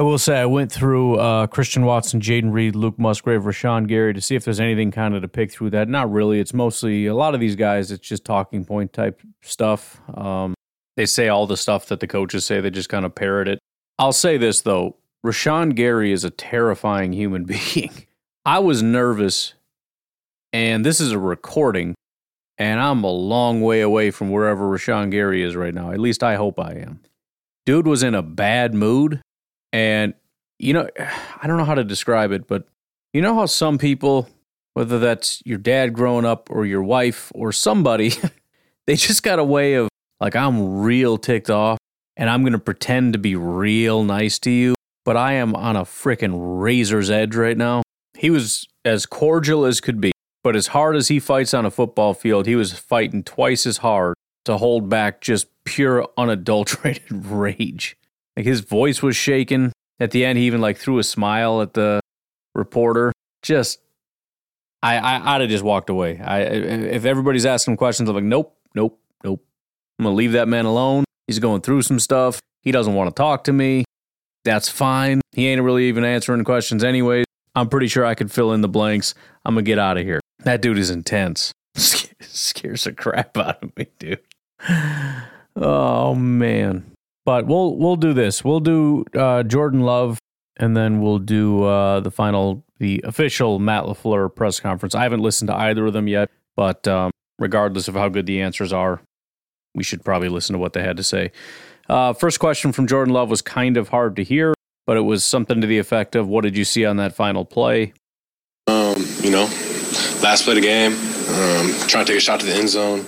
[0.00, 4.14] I will say I went through uh, Christian Watson, Jayden Reed, Luke Musgrave, Rashan Gary
[4.14, 5.90] to see if there's anything kind of to pick through that.
[5.90, 6.40] Not really.
[6.40, 7.90] It's mostly a lot of these guys.
[7.92, 10.00] It's just talking point type stuff.
[10.16, 10.54] Um,
[10.96, 12.62] they say all the stuff that the coaches say.
[12.62, 13.58] They just kind of parrot it.
[13.98, 18.06] I'll say this though: Rashan Gary is a terrifying human being.
[18.46, 19.52] I was nervous,
[20.54, 21.94] and this is a recording,
[22.60, 25.90] and I'm a long way away from wherever Rashan Gary is right now.
[25.90, 27.00] At least I hope I am.
[27.66, 29.20] Dude was in a bad mood,
[29.72, 30.14] and
[30.60, 30.88] you know,
[31.42, 32.68] I don't know how to describe it, but
[33.12, 34.28] you know how some people,
[34.74, 38.12] whether that's your dad growing up or your wife or somebody,
[38.86, 39.88] they just got a way of
[40.20, 41.78] like, I'm real ticked off
[42.16, 45.76] and I'm going to pretend to be real nice to you but I am on
[45.76, 47.82] a freaking razor's edge right now.
[48.16, 51.70] He was as cordial as could be, but as hard as he fights on a
[51.70, 57.96] football field, he was fighting twice as hard to hold back just pure unadulterated rage.
[58.36, 59.72] Like his voice was shaking.
[59.98, 62.00] At the end, he even like threw a smile at the
[62.54, 63.12] reporter.
[63.42, 63.80] Just,
[64.82, 66.18] I, I, I'd have just walked away.
[66.18, 69.44] I, if everybody's asking questions, I'm like, nope, nope, nope.
[69.98, 71.04] I'm gonna leave that man alone.
[71.26, 72.40] He's going through some stuff.
[72.62, 73.84] He doesn't want to talk to me.
[74.44, 75.20] That's fine.
[75.32, 77.24] He ain't really even answering questions anyway.
[77.54, 79.14] I'm pretty sure I could fill in the blanks.
[79.44, 80.19] I'm gonna get out of here.
[80.44, 81.52] That dude is intense.
[81.74, 84.20] Scares the crap out of me, dude.
[85.56, 86.90] Oh man.
[87.24, 88.44] But we'll we'll do this.
[88.44, 90.18] We'll do uh, Jordan Love,
[90.56, 94.94] and then we'll do uh, the final, the official Matt LaFleur press conference.
[94.94, 98.40] I haven't listened to either of them yet, but um, regardless of how good the
[98.40, 99.00] answers are,
[99.74, 101.30] we should probably listen to what they had to say.
[101.88, 104.54] Uh, first question from Jordan Love was kind of hard to hear,
[104.86, 107.44] but it was something to the effect of, "What did you see on that final
[107.44, 107.92] play?"
[108.66, 109.48] Um, you know,
[110.22, 113.04] last play of the game, um, trying to take a shot to the end zone.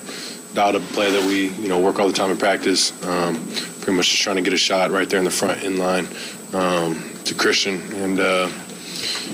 [0.55, 2.92] Dialed a play that we, you know, work all the time in practice.
[3.07, 3.35] Um,
[3.81, 6.07] pretty much just trying to get a shot right there in the front in line
[6.53, 8.51] um, to Christian, and uh,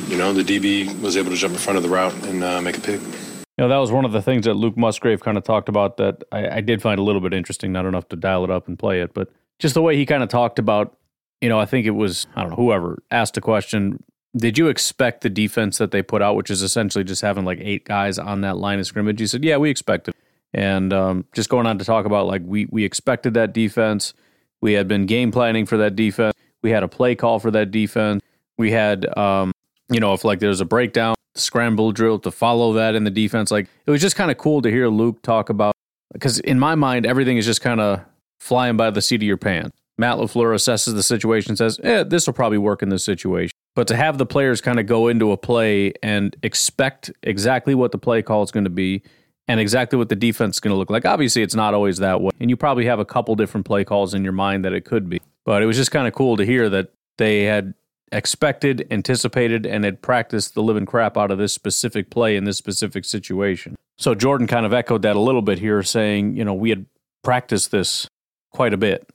[0.06, 2.60] you know, the DB was able to jump in front of the route and uh,
[2.60, 3.00] make a pick.
[3.00, 5.96] You know, that was one of the things that Luke Musgrave kind of talked about
[5.96, 8.68] that I, I, did find a little bit interesting, not enough to dial it up
[8.68, 10.96] and play it, but just the way he kind of talked about,
[11.40, 14.02] you know, I think it was, I don't know, whoever asked a question.
[14.38, 17.58] Did you expect the defense that they put out, which is essentially just having like
[17.60, 19.18] eight guys on that line of scrimmage?
[19.18, 20.14] He said, yeah, we expected.
[20.54, 24.14] And um, just going on to talk about like we we expected that defense.
[24.60, 26.34] We had been game planning for that defense.
[26.62, 28.22] We had a play call for that defense.
[28.56, 29.52] We had, um,
[29.90, 33.50] you know, if like there's a breakdown, scramble drill to follow that in the defense.
[33.50, 35.74] Like it was just kind of cool to hear Luke talk about
[36.12, 38.00] because in my mind everything is just kind of
[38.40, 39.76] flying by the seat of your pants.
[39.98, 43.50] Matt LaFleur assesses the situation, says, eh, this will probably work in this situation.
[43.78, 47.92] But to have the players kind of go into a play and expect exactly what
[47.92, 49.04] the play call is going to be
[49.46, 51.04] and exactly what the defense is going to look like.
[51.04, 52.32] Obviously, it's not always that way.
[52.40, 55.08] And you probably have a couple different play calls in your mind that it could
[55.08, 55.20] be.
[55.44, 57.74] But it was just kind of cool to hear that they had
[58.10, 62.58] expected, anticipated, and had practiced the living crap out of this specific play in this
[62.58, 63.76] specific situation.
[63.96, 66.84] So Jordan kind of echoed that a little bit here, saying, you know, we had
[67.22, 68.08] practiced this
[68.50, 69.08] quite a bit.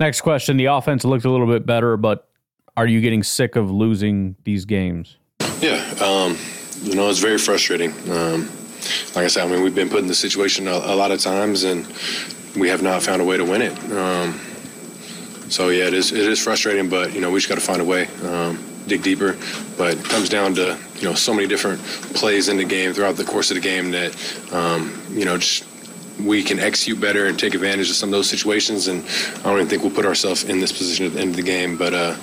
[0.00, 2.30] Next question The offense looked a little bit better, but
[2.76, 5.16] are you getting sick of losing these games?
[5.60, 5.82] Yeah.
[6.00, 6.36] Um,
[6.82, 7.92] you know, it's very frustrating.
[8.10, 8.48] Um,
[9.14, 11.20] like I said, I mean, we've been put in this situation a, a, lot of
[11.20, 11.86] times, and
[12.56, 13.78] we have not found a way to win it.
[13.92, 14.38] Um,
[15.48, 17.80] so yeah, it is it is frustrating, but you know, we just got to find
[17.80, 19.36] a way, um, dig deeper.
[19.76, 21.80] But it comes down to you know so many different
[22.14, 24.14] plays in the game throughout the course of the game that
[24.52, 25.64] um, you know just
[26.20, 28.88] we can execute better and take advantage of some of those situations.
[28.88, 29.04] And
[29.40, 31.42] I don't even think we'll put ourselves in this position at the end of the
[31.42, 31.76] game.
[31.76, 32.16] But uh,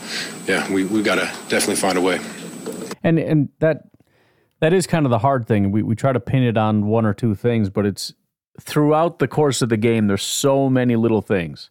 [0.48, 2.20] yeah, we we got to definitely find a way.
[3.04, 3.84] And and that
[4.60, 5.72] that is kind of the hard thing.
[5.72, 8.14] We we try to pin it on one or two things, but it's
[8.60, 10.08] throughout the course of the game.
[10.08, 11.70] There's so many little things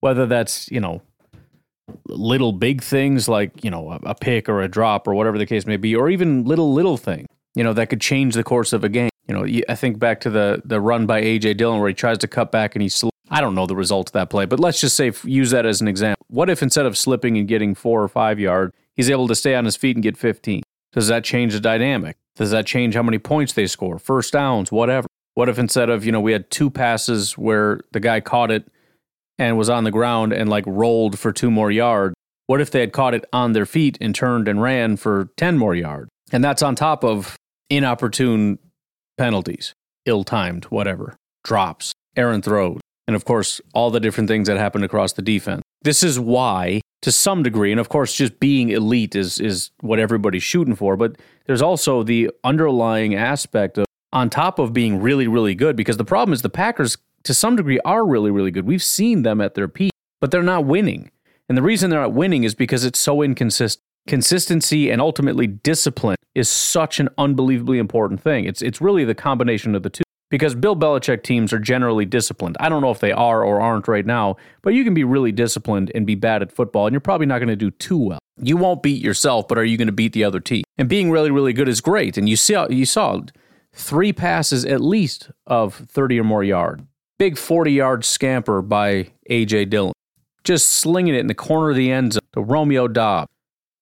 [0.00, 1.02] whether that's you know
[2.06, 5.46] little big things like you know a, a pick or a drop or whatever the
[5.46, 8.72] case may be, or even little little thing you know that could change the course
[8.72, 9.09] of a game.
[9.30, 12.18] You know, I think back to the the run by AJ Dillon where he tries
[12.18, 12.88] to cut back and he.
[12.88, 15.64] Sl- I don't know the result of that play, but let's just say use that
[15.64, 16.26] as an example.
[16.26, 19.54] What if instead of slipping and getting four or five yards, he's able to stay
[19.54, 20.64] on his feet and get 15?
[20.92, 22.16] Does that change the dynamic?
[22.34, 25.06] Does that change how many points they score, first downs, whatever?
[25.34, 28.66] What if instead of, you know, we had two passes where the guy caught it
[29.38, 32.16] and was on the ground and like rolled for two more yards.
[32.48, 35.56] What if they had caught it on their feet and turned and ran for 10
[35.56, 36.10] more yards?
[36.32, 37.36] And that's on top of
[37.70, 38.58] inopportune
[39.20, 39.74] penalties,
[40.06, 44.82] ill timed, whatever, drops, errant throws, and of course, all the different things that happened
[44.82, 45.60] across the defense.
[45.82, 49.98] This is why, to some degree, and of course, just being elite is, is what
[49.98, 55.28] everybody's shooting for, but there's also the underlying aspect of on top of being really,
[55.28, 58.66] really good, because the problem is the Packers to some degree are really, really good.
[58.66, 61.10] We've seen them at their peak, but they're not winning.
[61.46, 63.84] And the reason they're not winning is because it's so inconsistent.
[64.10, 68.44] Consistency and ultimately discipline is such an unbelievably important thing.
[68.44, 70.02] It's it's really the combination of the two.
[70.30, 72.56] Because Bill Belichick teams are generally disciplined.
[72.58, 75.30] I don't know if they are or aren't right now, but you can be really
[75.30, 78.18] disciplined and be bad at football, and you're probably not going to do too well.
[78.42, 80.64] You won't beat yourself, but are you going to beat the other team?
[80.76, 82.18] And being really, really good is great.
[82.18, 83.20] And you saw you saw
[83.72, 86.82] three passes at least of 30 or more yards.
[87.20, 89.66] Big 40 yard scamper by A.J.
[89.66, 89.92] Dillon.
[90.42, 93.30] Just slinging it in the corner of the end zone to Romeo Doubs,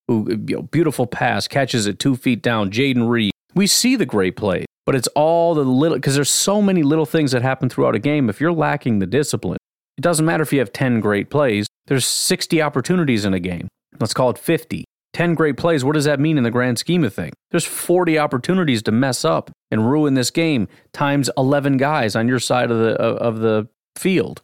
[0.09, 2.71] who, you know, beautiful pass, catches it two feet down.
[2.71, 3.31] Jayden Reed.
[3.55, 7.07] We see the great play, but it's all the little, because there's so many little
[7.07, 8.29] things that happen throughout a game.
[8.29, 9.59] If you're lacking the discipline,
[9.97, 13.68] it doesn't matter if you have 10 great plays, there's 60 opportunities in a game.
[14.01, 14.85] Let's call it 50.
[15.14, 17.35] 10 great plays, what does that mean in the grand scheme of things?
[17.51, 22.38] There's 40 opportunities to mess up and ruin this game times 11 guys on your
[22.38, 24.42] side of the of the field.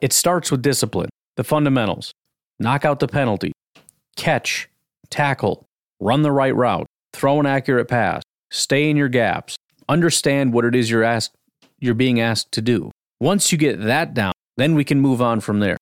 [0.00, 2.12] It starts with discipline, the fundamentals.
[2.58, 3.52] Knock out the penalty,
[4.16, 4.68] catch,
[5.10, 5.66] tackle,
[6.00, 9.56] run the right route, throw an accurate pass, stay in your gaps,
[9.88, 11.32] understand what it is you're asked
[11.78, 12.90] you're being asked to do.
[13.20, 15.76] Once you get that down, then we can move on from there.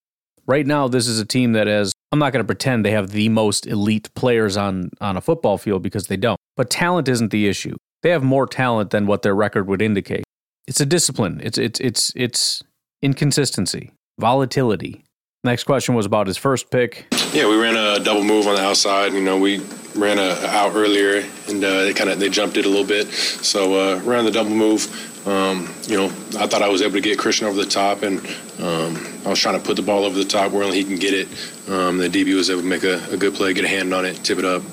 [0.45, 3.09] Right now this is a team that has I'm not going to pretend they have
[3.09, 6.39] the most elite players on, on a football field because they don't.
[6.55, 7.75] But talent isn't the issue.
[8.03, 10.23] They have more talent than what their record would indicate.
[10.67, 11.41] It's a discipline.
[11.43, 12.63] It's it's it's it's
[13.01, 15.04] inconsistency, volatility.
[15.45, 17.05] Next question was about his first pick.
[17.31, 19.13] Yeah, we ran a double move on the outside.
[19.13, 19.59] You know, we
[19.95, 23.09] ran a, out earlier, and uh, they kind of they jumped it a little bit.
[23.09, 24.87] So uh, ran the double move.
[25.27, 26.05] Um, you know,
[26.39, 28.21] I thought I was able to get Christian over the top, and
[28.59, 30.95] um, I was trying to put the ball over the top where only he can
[30.95, 31.27] get it.
[31.69, 34.03] Um, the DB was able to make a, a, good play, get a hand on
[34.03, 34.63] it, tip it up.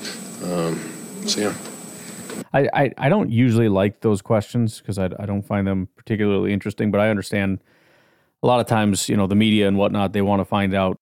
[0.43, 0.79] Um,
[1.27, 1.53] so yeah.
[2.51, 6.51] I, I, I, don't usually like those questions because I, I don't find them particularly
[6.51, 7.59] interesting, but I understand
[8.43, 10.97] a lot of times, you know, the media and whatnot, they want to find out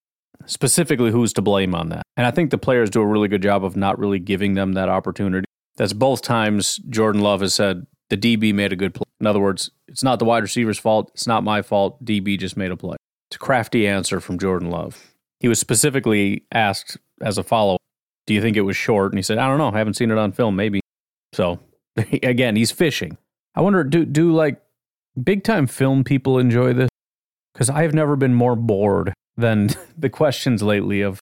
[0.46, 2.04] specifically who's to blame on that.
[2.16, 4.74] And I think the players do a really good job of not really giving them
[4.74, 5.46] that opportunity.
[5.76, 9.06] That's both times Jordan Love has said the DB made a good play.
[9.20, 11.10] In other words, it's not the wide receiver's fault.
[11.14, 12.04] It's not my fault.
[12.04, 12.98] DB just made a play.
[13.30, 15.14] It's a crafty answer from Jordan Love.
[15.40, 17.78] He was specifically asked as a follow
[18.28, 19.12] Do you think it was short?
[19.12, 19.70] And he said, I don't know.
[19.70, 20.56] I haven't seen it on film.
[20.56, 20.82] Maybe.
[21.34, 21.60] So
[22.24, 23.18] again, he's fishing.
[23.56, 24.62] I wonder, do, do like
[25.22, 26.91] big time film people enjoy this?
[27.54, 31.20] Because I've never been more bored than the questions lately of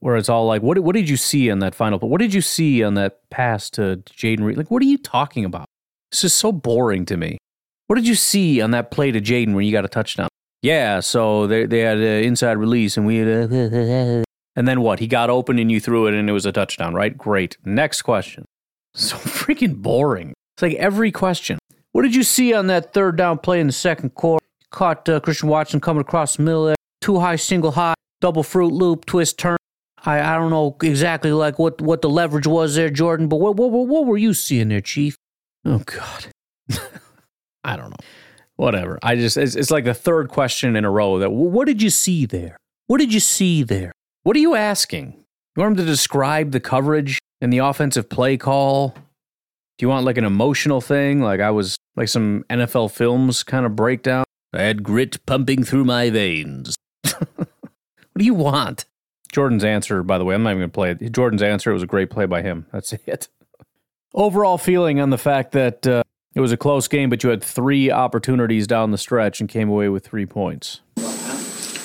[0.00, 1.98] where it's all like, what, what did you see on that final?
[1.98, 4.56] But What did you see on that pass to Jayden Reed?
[4.56, 5.66] Like, what are you talking about?
[6.10, 7.38] This is so boring to me.
[7.86, 10.28] What did you see on that play to Jayden when you got a touchdown?
[10.62, 14.24] Yeah, so they they had an inside release and we had a,
[14.56, 14.98] and then what?
[15.00, 17.16] He got open and you threw it and it was a touchdown, right?
[17.16, 17.56] Great.
[17.64, 18.44] Next question.
[18.96, 20.34] So freaking boring.
[20.54, 21.58] It's like every question.
[21.90, 24.43] What did you see on that third down play in the second quarter?
[24.74, 26.74] Caught uh, Christian Watson coming across the middle there.
[27.00, 29.56] Too high, single high, double fruit loop, twist turn.
[30.04, 33.54] I, I don't know exactly like what, what the leverage was there, Jordan, but what,
[33.54, 35.14] what, what were you seeing there, Chief?
[35.64, 36.26] Oh, God.
[37.64, 38.04] I don't know.
[38.56, 38.98] Whatever.
[39.00, 41.90] I just, it's, it's like the third question in a row that, what did you
[41.90, 42.56] see there?
[42.88, 43.92] What did you see there?
[44.24, 45.24] What are you asking?
[45.56, 48.88] You want him to describe the coverage and the offensive play call?
[49.78, 51.20] Do you want like an emotional thing?
[51.20, 54.24] Like I was like some NFL films kind of breakdown?
[54.54, 56.76] I had grit pumping through my veins.
[57.02, 57.48] what
[58.16, 58.84] do you want?
[59.32, 61.12] Jordan's answer, by the way, I'm not even going to play it.
[61.12, 62.66] Jordan's answer, it was a great play by him.
[62.72, 63.28] That's it.
[64.14, 67.42] Overall feeling on the fact that uh, it was a close game, but you had
[67.42, 70.80] three opportunities down the stretch and came away with three points.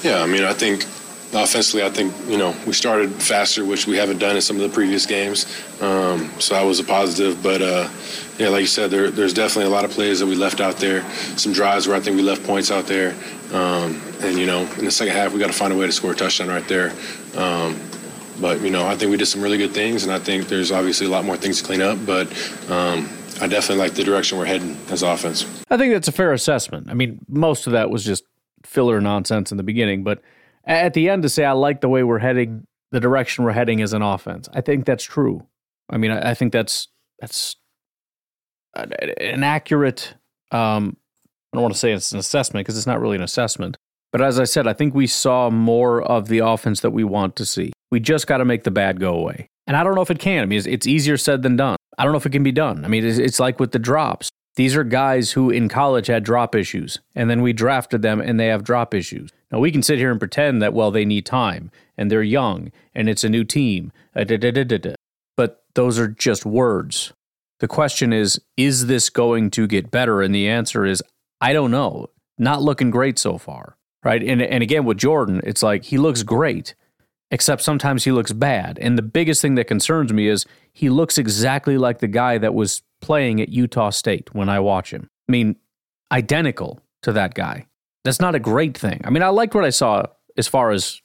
[0.04, 0.86] Yeah, I mean, I think
[1.34, 4.64] offensively, I think you know we started faster, which we haven't done in some of
[4.64, 5.46] the previous games.
[5.82, 7.42] Um, so that was a positive.
[7.44, 7.90] But uh,
[8.38, 10.78] yeah, like you said, there, there's definitely a lot of plays that we left out
[10.78, 11.10] there.
[11.38, 13.16] Some drives where I think we left points out there.
[13.54, 15.92] Um, and you know, in the second half, we got to find a way to
[15.92, 16.94] score a touchdown right there.
[17.36, 17.80] Um,
[18.40, 20.72] but you know, I think we did some really good things, and I think there's
[20.72, 21.98] obviously a lot more things to clean up.
[22.06, 22.28] But
[22.70, 23.10] um,
[23.42, 25.46] I definitely like the direction we're heading as offense.
[25.70, 26.90] I think that's a fair assessment.
[26.90, 28.24] I mean, most of that was just
[28.64, 30.22] filler nonsense in the beginning, but
[30.66, 33.82] at the end to say I like the way we're heading, the direction we're heading
[33.82, 34.50] as an offense.
[34.54, 35.48] I think that's true.
[35.90, 36.88] I mean, I, I think that's
[37.20, 37.56] that's
[38.76, 40.14] an accurate.
[40.52, 40.98] Um,
[41.52, 43.78] I don't want to say it's an assessment because it's not really an assessment.
[44.12, 47.36] But as I said, I think we saw more of the offense that we want
[47.38, 47.74] to see.
[47.92, 49.48] We just got to make the bad go away.
[49.68, 50.42] And I don't know if it can.
[50.42, 51.76] I mean, it's, easier said than done.
[51.98, 52.86] I don't know if it can be done.
[52.86, 54.30] I mean, it's like with the drops.
[54.56, 58.40] These are guys who in college had drop issues, and then we drafted them and
[58.40, 59.30] they have drop issues.
[59.52, 62.72] Now, we can sit here and pretend that, well, they need time and they're young
[62.94, 63.92] and it's a new team.
[64.16, 64.26] Uh,
[65.36, 67.14] but those are just words.
[67.60, 70.22] The question is, is this going to get better?
[70.22, 71.04] And the answer is,
[71.42, 72.10] I don't know.
[72.38, 73.76] Not looking great so far.
[74.04, 74.24] Right.
[74.24, 76.74] And, and again, with Jordan, it's like he looks great,
[77.32, 78.80] except sometimes he looks bad.
[78.80, 82.54] And the biggest thing that concerns me is he looks exactly like the guy that
[82.54, 85.10] was playing at Utah State when I watch him.
[85.28, 85.58] I mean,
[86.12, 87.66] identical to that guy.
[88.04, 89.02] That's not a great thing.
[89.04, 90.04] I mean, I liked what I saw
[90.38, 91.02] as far as,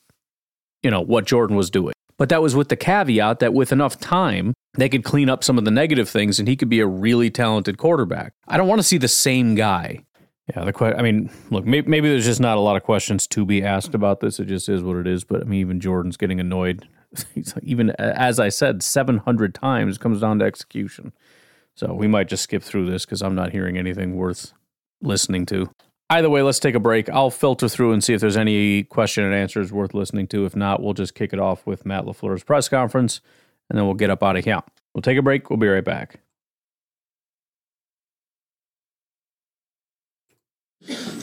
[0.82, 1.94] you know, what Jordan was doing.
[2.16, 5.58] But that was with the caveat that with enough time, they could clean up some
[5.58, 8.32] of the negative things and he could be a really talented quarterback.
[8.46, 10.04] I don't want to see the same guy.
[10.54, 13.26] Yeah, the que- I mean, look, maybe, maybe there's just not a lot of questions
[13.28, 14.38] to be asked about this.
[14.38, 15.24] It just is what it is.
[15.24, 16.86] But I mean, even Jordan's getting annoyed.
[17.62, 21.12] even as I said, 700 times comes down to execution.
[21.74, 24.52] So we might just skip through this because I'm not hearing anything worth
[25.00, 25.70] listening to.
[26.10, 27.08] Either way, let's take a break.
[27.08, 30.44] I'll filter through and see if there's any question and answers worth listening to.
[30.44, 33.20] If not, we'll just kick it off with Matt LaFleur's press conference,
[33.70, 34.60] and then we'll get up out of here.
[34.94, 35.48] We'll take a break.
[35.48, 36.20] We'll be right back.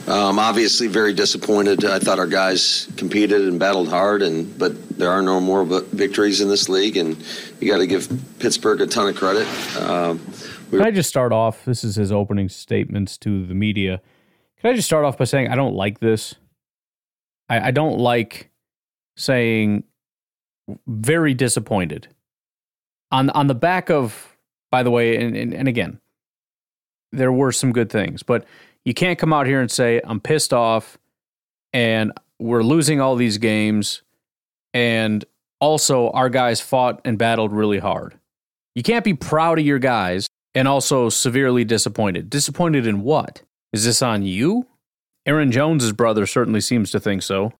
[0.08, 1.84] Um, obviously, very disappointed.
[1.84, 6.40] I thought our guys competed and battled hard, and but there are no more victories
[6.40, 7.16] in this league, and
[7.60, 8.10] you got to give
[8.40, 9.46] Pittsburgh a ton of credit.
[9.80, 10.20] Um,
[10.72, 11.64] we Can I just start off?
[11.64, 14.02] This is his opening statements to the media.
[14.62, 16.36] Can I just start off by saying I don't like this?
[17.48, 18.48] I, I don't like
[19.16, 19.82] saying
[20.86, 22.06] very disappointed.
[23.10, 24.36] On on the back of,
[24.70, 26.00] by the way, and, and, and again,
[27.10, 28.44] there were some good things, but
[28.84, 30.96] you can't come out here and say, I'm pissed off
[31.72, 34.02] and we're losing all these games.
[34.72, 35.24] And
[35.60, 38.16] also, our guys fought and battled really hard.
[38.76, 42.30] You can't be proud of your guys and also severely disappointed.
[42.30, 43.42] Disappointed in what?
[43.72, 44.66] Is this on you?
[45.26, 47.52] Aaron Jones's brother certainly seems to think so.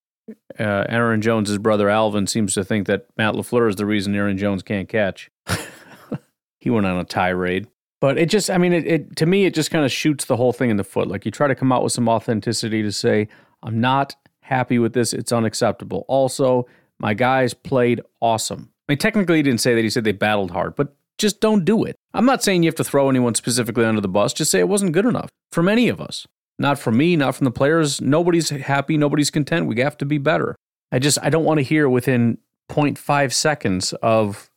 [0.58, 4.38] Uh, Aaron Jones's brother Alvin seems to think that Matt LaFleur is the reason Aaron
[4.38, 5.30] Jones can't catch.
[6.60, 7.68] he went on a tirade.
[8.00, 10.36] But it just, I mean, it, it to me, it just kind of shoots the
[10.36, 11.08] whole thing in the foot.
[11.08, 13.28] Like you try to come out with some authenticity to say,
[13.62, 15.12] I'm not happy with this.
[15.12, 16.04] It's unacceptable.
[16.08, 16.66] Also,
[16.98, 18.70] my guys played awesome.
[18.88, 19.82] I mean, technically, he didn't say that.
[19.82, 21.96] He said they battled hard, but just don't do it.
[22.12, 24.34] I'm not saying you have to throw anyone specifically under the bus.
[24.34, 26.26] Just say it wasn't good enough from any of us.
[26.58, 28.00] Not from me, not from the players.
[28.00, 28.96] Nobody's happy.
[28.96, 29.66] Nobody's content.
[29.66, 30.56] We have to be better.
[30.90, 34.50] I just, I don't want to hear within 0.5 seconds of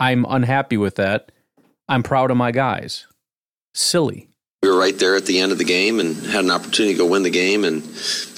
[0.00, 1.30] I'm unhappy with that.
[1.88, 3.06] I'm proud of my guys.
[3.74, 4.28] Silly.
[4.62, 6.98] We were right there at the end of the game and had an opportunity to
[6.98, 7.82] go win the game and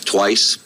[0.04, 0.58] twice.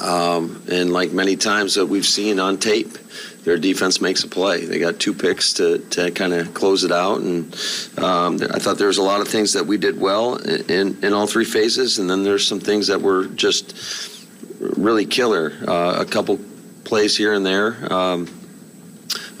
[0.00, 2.96] Um, and like many times that we've seen on tape,
[3.44, 4.64] their defense makes a play.
[4.64, 7.54] They got two picks to, to kind of close it out, and
[7.98, 11.12] um, I thought there was a lot of things that we did well in, in
[11.12, 14.26] all three phases, and then there's some things that were just
[14.58, 15.52] really killer.
[15.66, 16.38] Uh, a couple
[16.84, 17.92] plays here and there.
[17.92, 18.28] Um,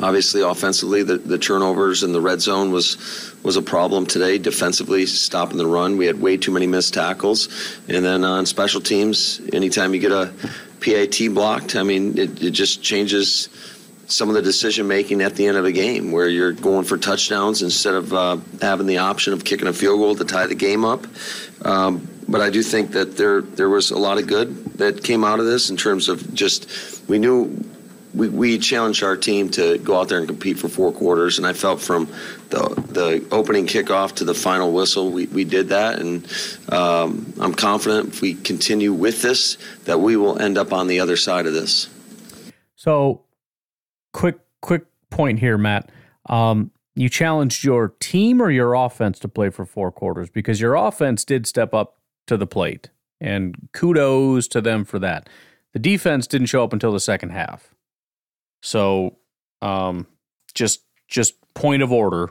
[0.00, 4.38] obviously, offensively, the, the turnovers in the red zone was was a problem today.
[4.38, 7.48] Defensively, stopping the run, we had way too many missed tackles,
[7.88, 10.32] and then on special teams, anytime you get a
[10.80, 13.48] PAT blocked, I mean, it, it just changes
[14.10, 16.98] some of the decision making at the end of a game where you're going for
[16.98, 20.54] touchdowns instead of uh, having the option of kicking a field goal to tie the
[20.54, 21.06] game up.
[21.64, 25.24] Um, but I do think that there there was a lot of good that came
[25.24, 26.68] out of this in terms of just
[27.08, 27.64] we knew
[28.14, 31.46] we, we challenged our team to go out there and compete for four quarters, and
[31.46, 32.06] I felt from
[32.50, 36.26] the the opening kickoff to the final whistle, we, we did that, and
[36.70, 41.00] um, I'm confident if we continue with this that we will end up on the
[41.00, 41.88] other side of this.
[42.76, 43.22] So,
[44.12, 45.90] quick quick point here, Matt.
[46.26, 50.74] Um, you challenged your team or your offense to play for four quarters because your
[50.74, 52.90] offense did step up to the plate,
[53.20, 55.28] and kudos to them for that.
[55.72, 57.74] The defense didn't show up until the second half.
[58.62, 59.16] So,
[59.62, 60.06] um,
[60.54, 62.30] just just point of order,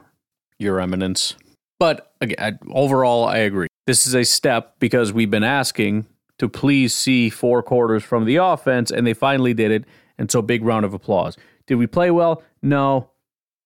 [0.57, 1.35] Your Eminence.
[1.79, 3.67] But again, overall, I agree.
[3.87, 6.05] This is a step because we've been asking
[6.37, 9.85] to please see four quarters from the offense, and they finally did it.
[10.17, 11.37] And so, big round of applause.
[11.69, 12.41] Did we play well?
[12.63, 13.11] No,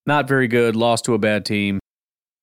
[0.05, 0.75] not very good.
[0.75, 1.79] Lost to a bad team.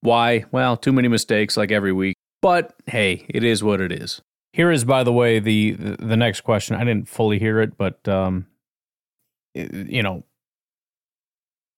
[0.01, 0.45] Why?
[0.51, 2.15] Well, too many mistakes like every week.
[2.41, 4.21] But hey, it is what it is.
[4.53, 6.75] Here is, by the way, the the next question.
[6.75, 8.47] I didn't fully hear it, but um,
[9.53, 10.23] you know,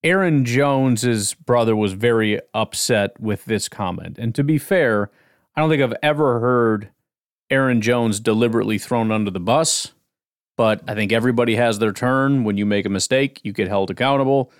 [0.03, 4.17] Aaron Jones's brother was very upset with this comment.
[4.17, 5.11] And to be fair,
[5.55, 6.89] I don't think I've ever heard
[7.49, 9.92] Aaron Jones deliberately thrown under the bus,
[10.55, 12.43] but I think everybody has their turn.
[12.43, 14.51] When you make a mistake, you get held accountable.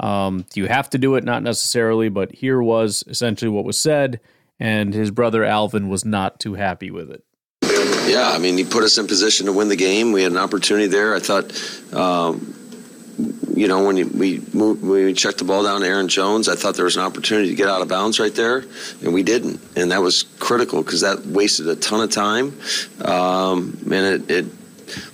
[0.00, 1.24] Um, you have to do it?
[1.24, 4.20] Not necessarily, but here was essentially what was said,
[4.58, 7.24] and his brother Alvin was not too happy with it.
[8.08, 10.12] Yeah, I mean, he put us in position to win the game.
[10.12, 11.14] We had an opportunity there.
[11.14, 11.52] I thought
[11.94, 12.54] um,
[13.54, 16.74] you know, when we moved, we checked the ball down to Aaron Jones, I thought
[16.74, 18.64] there was an opportunity to get out of bounds right there,
[19.02, 22.58] and we didn't, and that was critical because that wasted a ton of time,
[23.04, 24.46] um, and it, it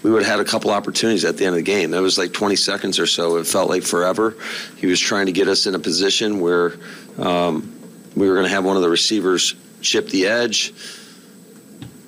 [0.02, 1.90] we would have had a couple opportunities at the end of the game.
[1.90, 3.36] That was like 20 seconds or so.
[3.36, 4.36] It felt like forever.
[4.76, 6.74] He was trying to get us in a position where
[7.18, 7.74] um,
[8.14, 10.72] we were going to have one of the receivers chip the edge.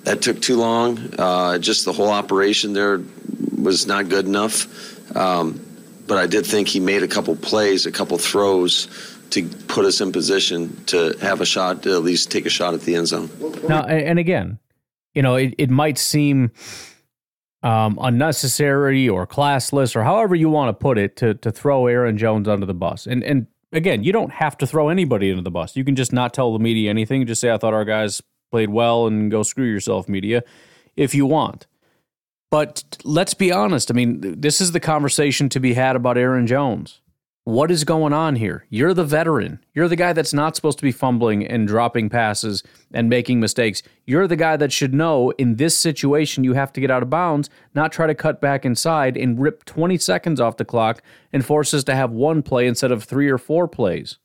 [0.03, 1.13] That took too long.
[1.17, 3.01] Uh, just the whole operation there
[3.57, 5.15] was not good enough.
[5.15, 5.59] Um,
[6.07, 8.87] but I did think he made a couple plays, a couple throws
[9.29, 12.73] to put us in position to have a shot, to at least take a shot
[12.73, 13.29] at the end zone.
[13.67, 14.59] Now, and again,
[15.13, 16.51] you know, it, it might seem
[17.63, 22.17] um, unnecessary or classless or however you want to put it to to throw Aaron
[22.17, 23.05] Jones under the bus.
[23.05, 25.75] And and again, you don't have to throw anybody under the bus.
[25.75, 27.25] You can just not tell the media anything.
[27.25, 30.43] Just say I thought our guys played well and go screw yourself, media,
[30.95, 31.67] if you want.
[32.49, 33.89] But let's be honest.
[33.89, 36.99] I mean, this is the conversation to be had about Aaron Jones.
[37.43, 38.67] What is going on here?
[38.69, 39.63] You're the veteran.
[39.73, 42.61] You're the guy that's not supposed to be fumbling and dropping passes
[42.93, 43.81] and making mistakes.
[44.05, 47.09] You're the guy that should know in this situation you have to get out of
[47.09, 51.01] bounds, not try to cut back inside and rip 20 seconds off the clock
[51.33, 54.19] and force us to have one play instead of three or four plays.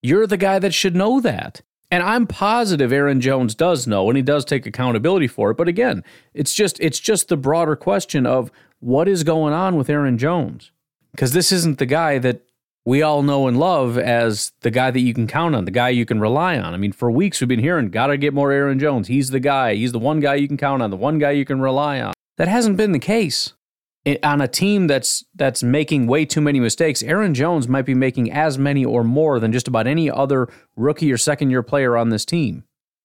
[0.00, 1.62] You're the guy that should know that.
[1.90, 5.56] And I'm positive Aaron Jones does know and he does take accountability for it.
[5.56, 6.04] But again,
[6.34, 10.70] it's just it's just the broader question of what is going on with Aaron Jones.
[11.12, 12.42] Because this isn't the guy that
[12.84, 15.90] we all know and love as the guy that you can count on, the guy
[15.90, 16.74] you can rely on.
[16.74, 19.08] I mean, for weeks we've been hearing, gotta get more Aaron Jones.
[19.08, 19.74] He's the guy.
[19.74, 22.12] He's the one guy you can count on, the one guy you can rely on.
[22.38, 23.52] That hasn't been the case
[24.22, 28.32] on a team that's that's making way too many mistakes, Aaron Jones might be making
[28.32, 32.08] as many or more than just about any other rookie or second year player on
[32.08, 32.64] this team.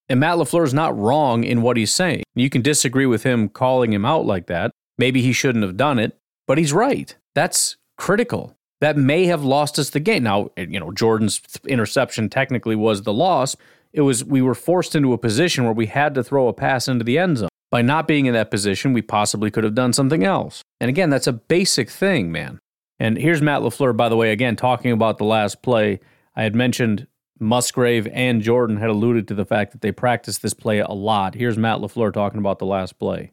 [0.10, 2.24] And Matt LaFleur is not wrong in what he's saying.
[2.34, 4.72] You can disagree with him calling him out like that.
[4.97, 7.16] Maybe he shouldn't have done it, but he's right.
[7.36, 8.56] That's critical.
[8.80, 10.24] That may have lost us the game.
[10.24, 13.56] Now, you know, Jordan's interception technically was the loss.
[13.91, 16.88] It was we were forced into a position where we had to throw a pass
[16.88, 17.50] into the end zone.
[17.72, 20.62] By not being in that position, we possibly could have done something else.
[20.80, 22.60] And again, that's a basic thing, man.
[23.00, 26.00] And here's Matt LaFleur, by the way, again, talking about the last play.
[26.36, 27.08] I had mentioned
[27.39, 31.36] Musgrave and Jordan had alluded to the fact that they practiced this play a lot.
[31.36, 33.32] Here's Matt LaFleur talking about the last play.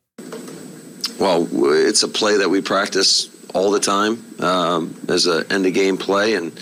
[1.19, 5.73] Well, it's a play that we practice all the time um, as an end of
[5.73, 6.35] game play.
[6.35, 6.53] And,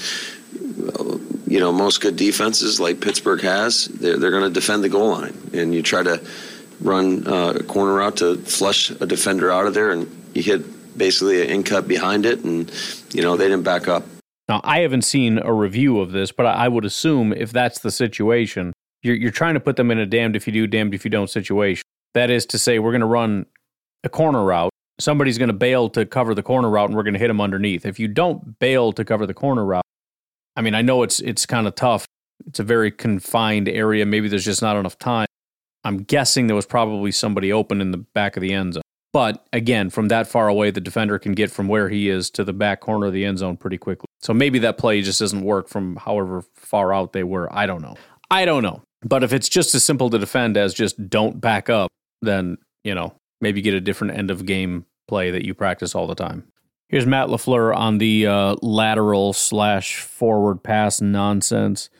[1.46, 5.10] you know, most good defenses like Pittsburgh has, they're, they're going to defend the goal
[5.10, 5.36] line.
[5.52, 6.24] And you try to
[6.82, 10.62] run uh, a corner out to flush a defender out of there, and you hit
[10.96, 12.70] basically an in cut behind it, and
[13.12, 14.04] you know they didn't back up.
[14.48, 17.90] Now I haven't seen a review of this, but I would assume if that's the
[17.90, 18.72] situation,
[19.02, 21.10] you're you're trying to put them in a damned if you do, damned if you
[21.10, 21.84] don't situation.
[22.14, 23.46] That is to say, we're going to run
[24.04, 24.71] a corner route.
[25.00, 27.40] Somebody's going to bail to cover the corner route, and we're going to hit them
[27.40, 27.86] underneath.
[27.86, 29.84] If you don't bail to cover the corner route,
[30.56, 32.06] I mean, I know it's it's kind of tough.
[32.46, 34.04] It's a very confined area.
[34.04, 35.26] Maybe there's just not enough time.
[35.84, 38.82] I'm guessing there was probably somebody open in the back of the end zone.
[39.12, 42.44] But again, from that far away, the defender can get from where he is to
[42.44, 44.06] the back corner of the end zone pretty quickly.
[44.20, 47.52] So maybe that play just doesn't work from however far out they were.
[47.54, 47.96] I don't know.
[48.30, 48.82] I don't know.
[49.02, 51.90] But if it's just as simple to defend as just don't back up,
[52.22, 56.06] then, you know, maybe get a different end of game play that you practice all
[56.06, 56.44] the time.
[56.88, 61.90] Here's Matt LaFleur on the uh, lateral slash forward pass nonsense.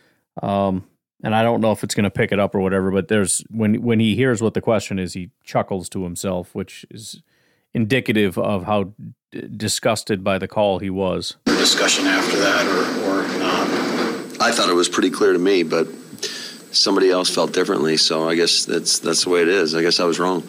[0.43, 0.87] Um,
[1.23, 3.45] and I don't know if it's going to pick it up or whatever, but there's
[3.49, 7.23] when when he hears what the question is, he chuckles to himself, which is
[7.73, 8.93] indicative of how
[9.31, 11.37] d- disgusted by the call he was.
[11.45, 13.69] Discussion after that, or, or not?
[14.41, 15.87] I thought it was pretty clear to me, but
[16.73, 17.97] somebody else felt differently.
[17.97, 19.75] So I guess that's that's the way it is.
[19.75, 20.43] I guess I was wrong.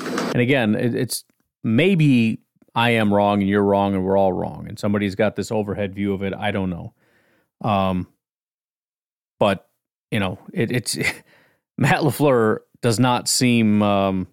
[0.00, 1.24] And again, it, it's
[1.62, 2.40] maybe
[2.74, 5.94] I am wrong and you're wrong and we're all wrong, and somebody's got this overhead
[5.94, 6.32] view of it.
[6.34, 6.94] I don't know.
[7.62, 8.06] Um,
[9.38, 9.68] but
[10.10, 10.96] you know, it, it's
[11.78, 13.82] Matt LaFleur does not seem.
[13.82, 14.28] Um,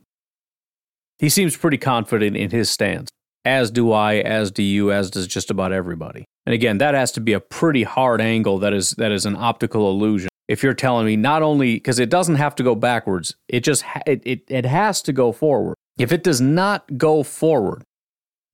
[1.19, 3.09] he seems pretty confident in his stance,
[3.43, 6.25] as do I, as do you, as does just about everybody.
[6.45, 8.59] And again, that has to be a pretty hard angle.
[8.59, 10.29] That is that is an optical illusion.
[10.47, 13.83] If you're telling me not only because it doesn't have to go backwards, it just
[14.05, 15.75] it, it it has to go forward.
[15.97, 17.83] If it does not go forward,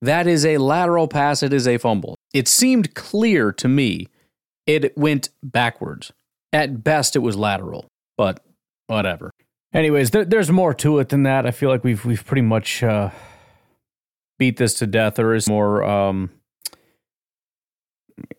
[0.01, 1.43] that is a lateral pass.
[1.43, 2.15] It is a fumble.
[2.33, 4.07] It seemed clear to me
[4.65, 6.11] it went backwards.
[6.51, 7.85] At best, it was lateral,
[8.17, 8.43] but
[8.87, 9.31] whatever.
[9.73, 11.45] Anyways, there, there's more to it than that.
[11.45, 13.09] I feel like we've we've pretty much uh,
[14.39, 15.15] beat this to death.
[15.15, 15.83] There is more.
[15.83, 16.31] Um,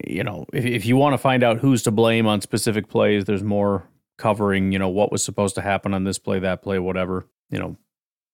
[0.07, 3.25] you know, if, if you want to find out who's to blame on specific plays,
[3.25, 4.72] there's more covering.
[4.72, 7.27] You know what was supposed to happen on this play, that play, whatever.
[7.51, 7.77] You know,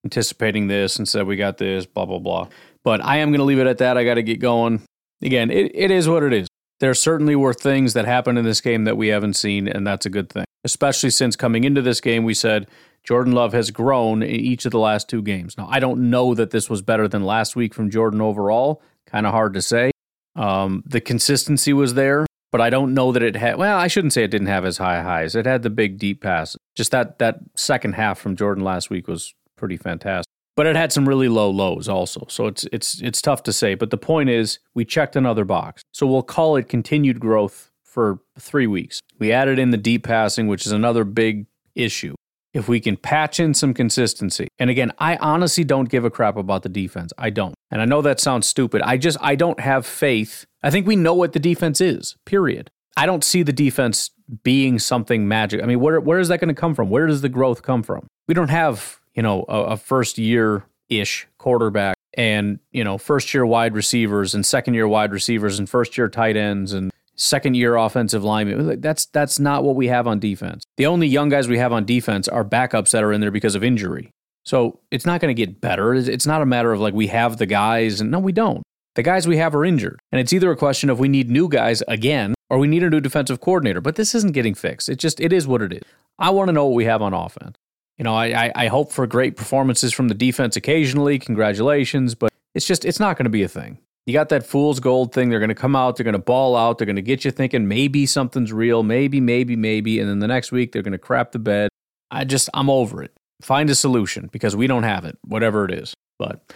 [0.05, 2.47] anticipating this and said we got this, blah blah blah.
[2.83, 3.97] But I am going to leave it at that.
[3.97, 4.81] I got to get going.
[5.21, 6.47] Again, it, it is what it is
[6.81, 10.05] there certainly were things that happened in this game that we haven't seen, and that's
[10.05, 10.45] a good thing.
[10.63, 12.67] Especially since coming into this game, we said
[13.03, 15.57] Jordan Love has grown in each of the last two games.
[15.57, 18.81] Now, I don't know that this was better than last week from Jordan overall.
[19.05, 19.91] Kind of hard to say.
[20.35, 23.57] Um, the consistency was there, but I don't know that it had.
[23.57, 25.35] Well, I shouldn't say it didn't have as high highs.
[25.35, 26.55] It had the big deep pass.
[26.75, 30.91] Just that that second half from Jordan last week was pretty fantastic but it had
[30.91, 32.25] some really low lows also.
[32.29, 33.75] So it's it's it's tough to say.
[33.75, 35.81] But the point is, we checked another box.
[35.91, 38.99] So we'll call it continued growth for three weeks.
[39.19, 42.15] We added in the deep passing, which is another big issue.
[42.53, 46.35] If we can patch in some consistency, and again, I honestly don't give a crap
[46.35, 47.13] about the defense.
[47.17, 47.55] I don't.
[47.69, 48.81] And I know that sounds stupid.
[48.81, 50.45] I just I don't have faith.
[50.61, 52.15] I think we know what the defense is.
[52.25, 52.69] Period.
[52.97, 54.11] I don't see the defense
[54.43, 55.63] being something magic.
[55.63, 56.89] I mean, where where is that going to come from?
[56.89, 58.07] Where does the growth come from?
[58.27, 63.33] We don't have you know, a, a first year ish quarterback and, you know, first
[63.33, 66.91] year wide receivers and second year wide receivers and first year tight ends and
[67.21, 68.81] second year offensive linemen.
[68.81, 70.63] That's that's not what we have on defense.
[70.77, 73.53] The only young guys we have on defense are backups that are in there because
[73.53, 74.11] of injury.
[74.43, 75.93] So it's not going to get better.
[75.93, 78.63] It's not a matter of like we have the guys and no, we don't.
[78.95, 79.99] The guys we have are injured.
[80.11, 82.89] And it's either a question of we need new guys again or we need a
[82.89, 83.81] new defensive coordinator.
[83.81, 84.89] But this isn't getting fixed.
[84.89, 85.83] It just it is what it is.
[86.17, 87.55] I want to know what we have on offense.
[87.97, 91.19] You know, I, I hope for great performances from the defense occasionally.
[91.19, 93.77] Congratulations, but it's just it's not going to be a thing.
[94.11, 95.29] You got that fool's gold thing.
[95.29, 95.95] They're going to come out.
[95.95, 96.77] They're going to ball out.
[96.77, 98.83] They're going to get you thinking maybe something's real.
[98.83, 100.01] Maybe, maybe, maybe.
[100.01, 101.69] And then the next week they're going to crap the bed.
[102.11, 103.13] I just I'm over it.
[103.41, 105.93] Find a solution because we don't have it, whatever it is.
[106.19, 106.53] But,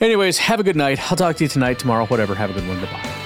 [0.00, 1.12] anyways, have a good night.
[1.12, 2.34] I'll talk to you tonight, tomorrow, whatever.
[2.34, 2.80] Have a good one.
[2.80, 3.25] Goodbye.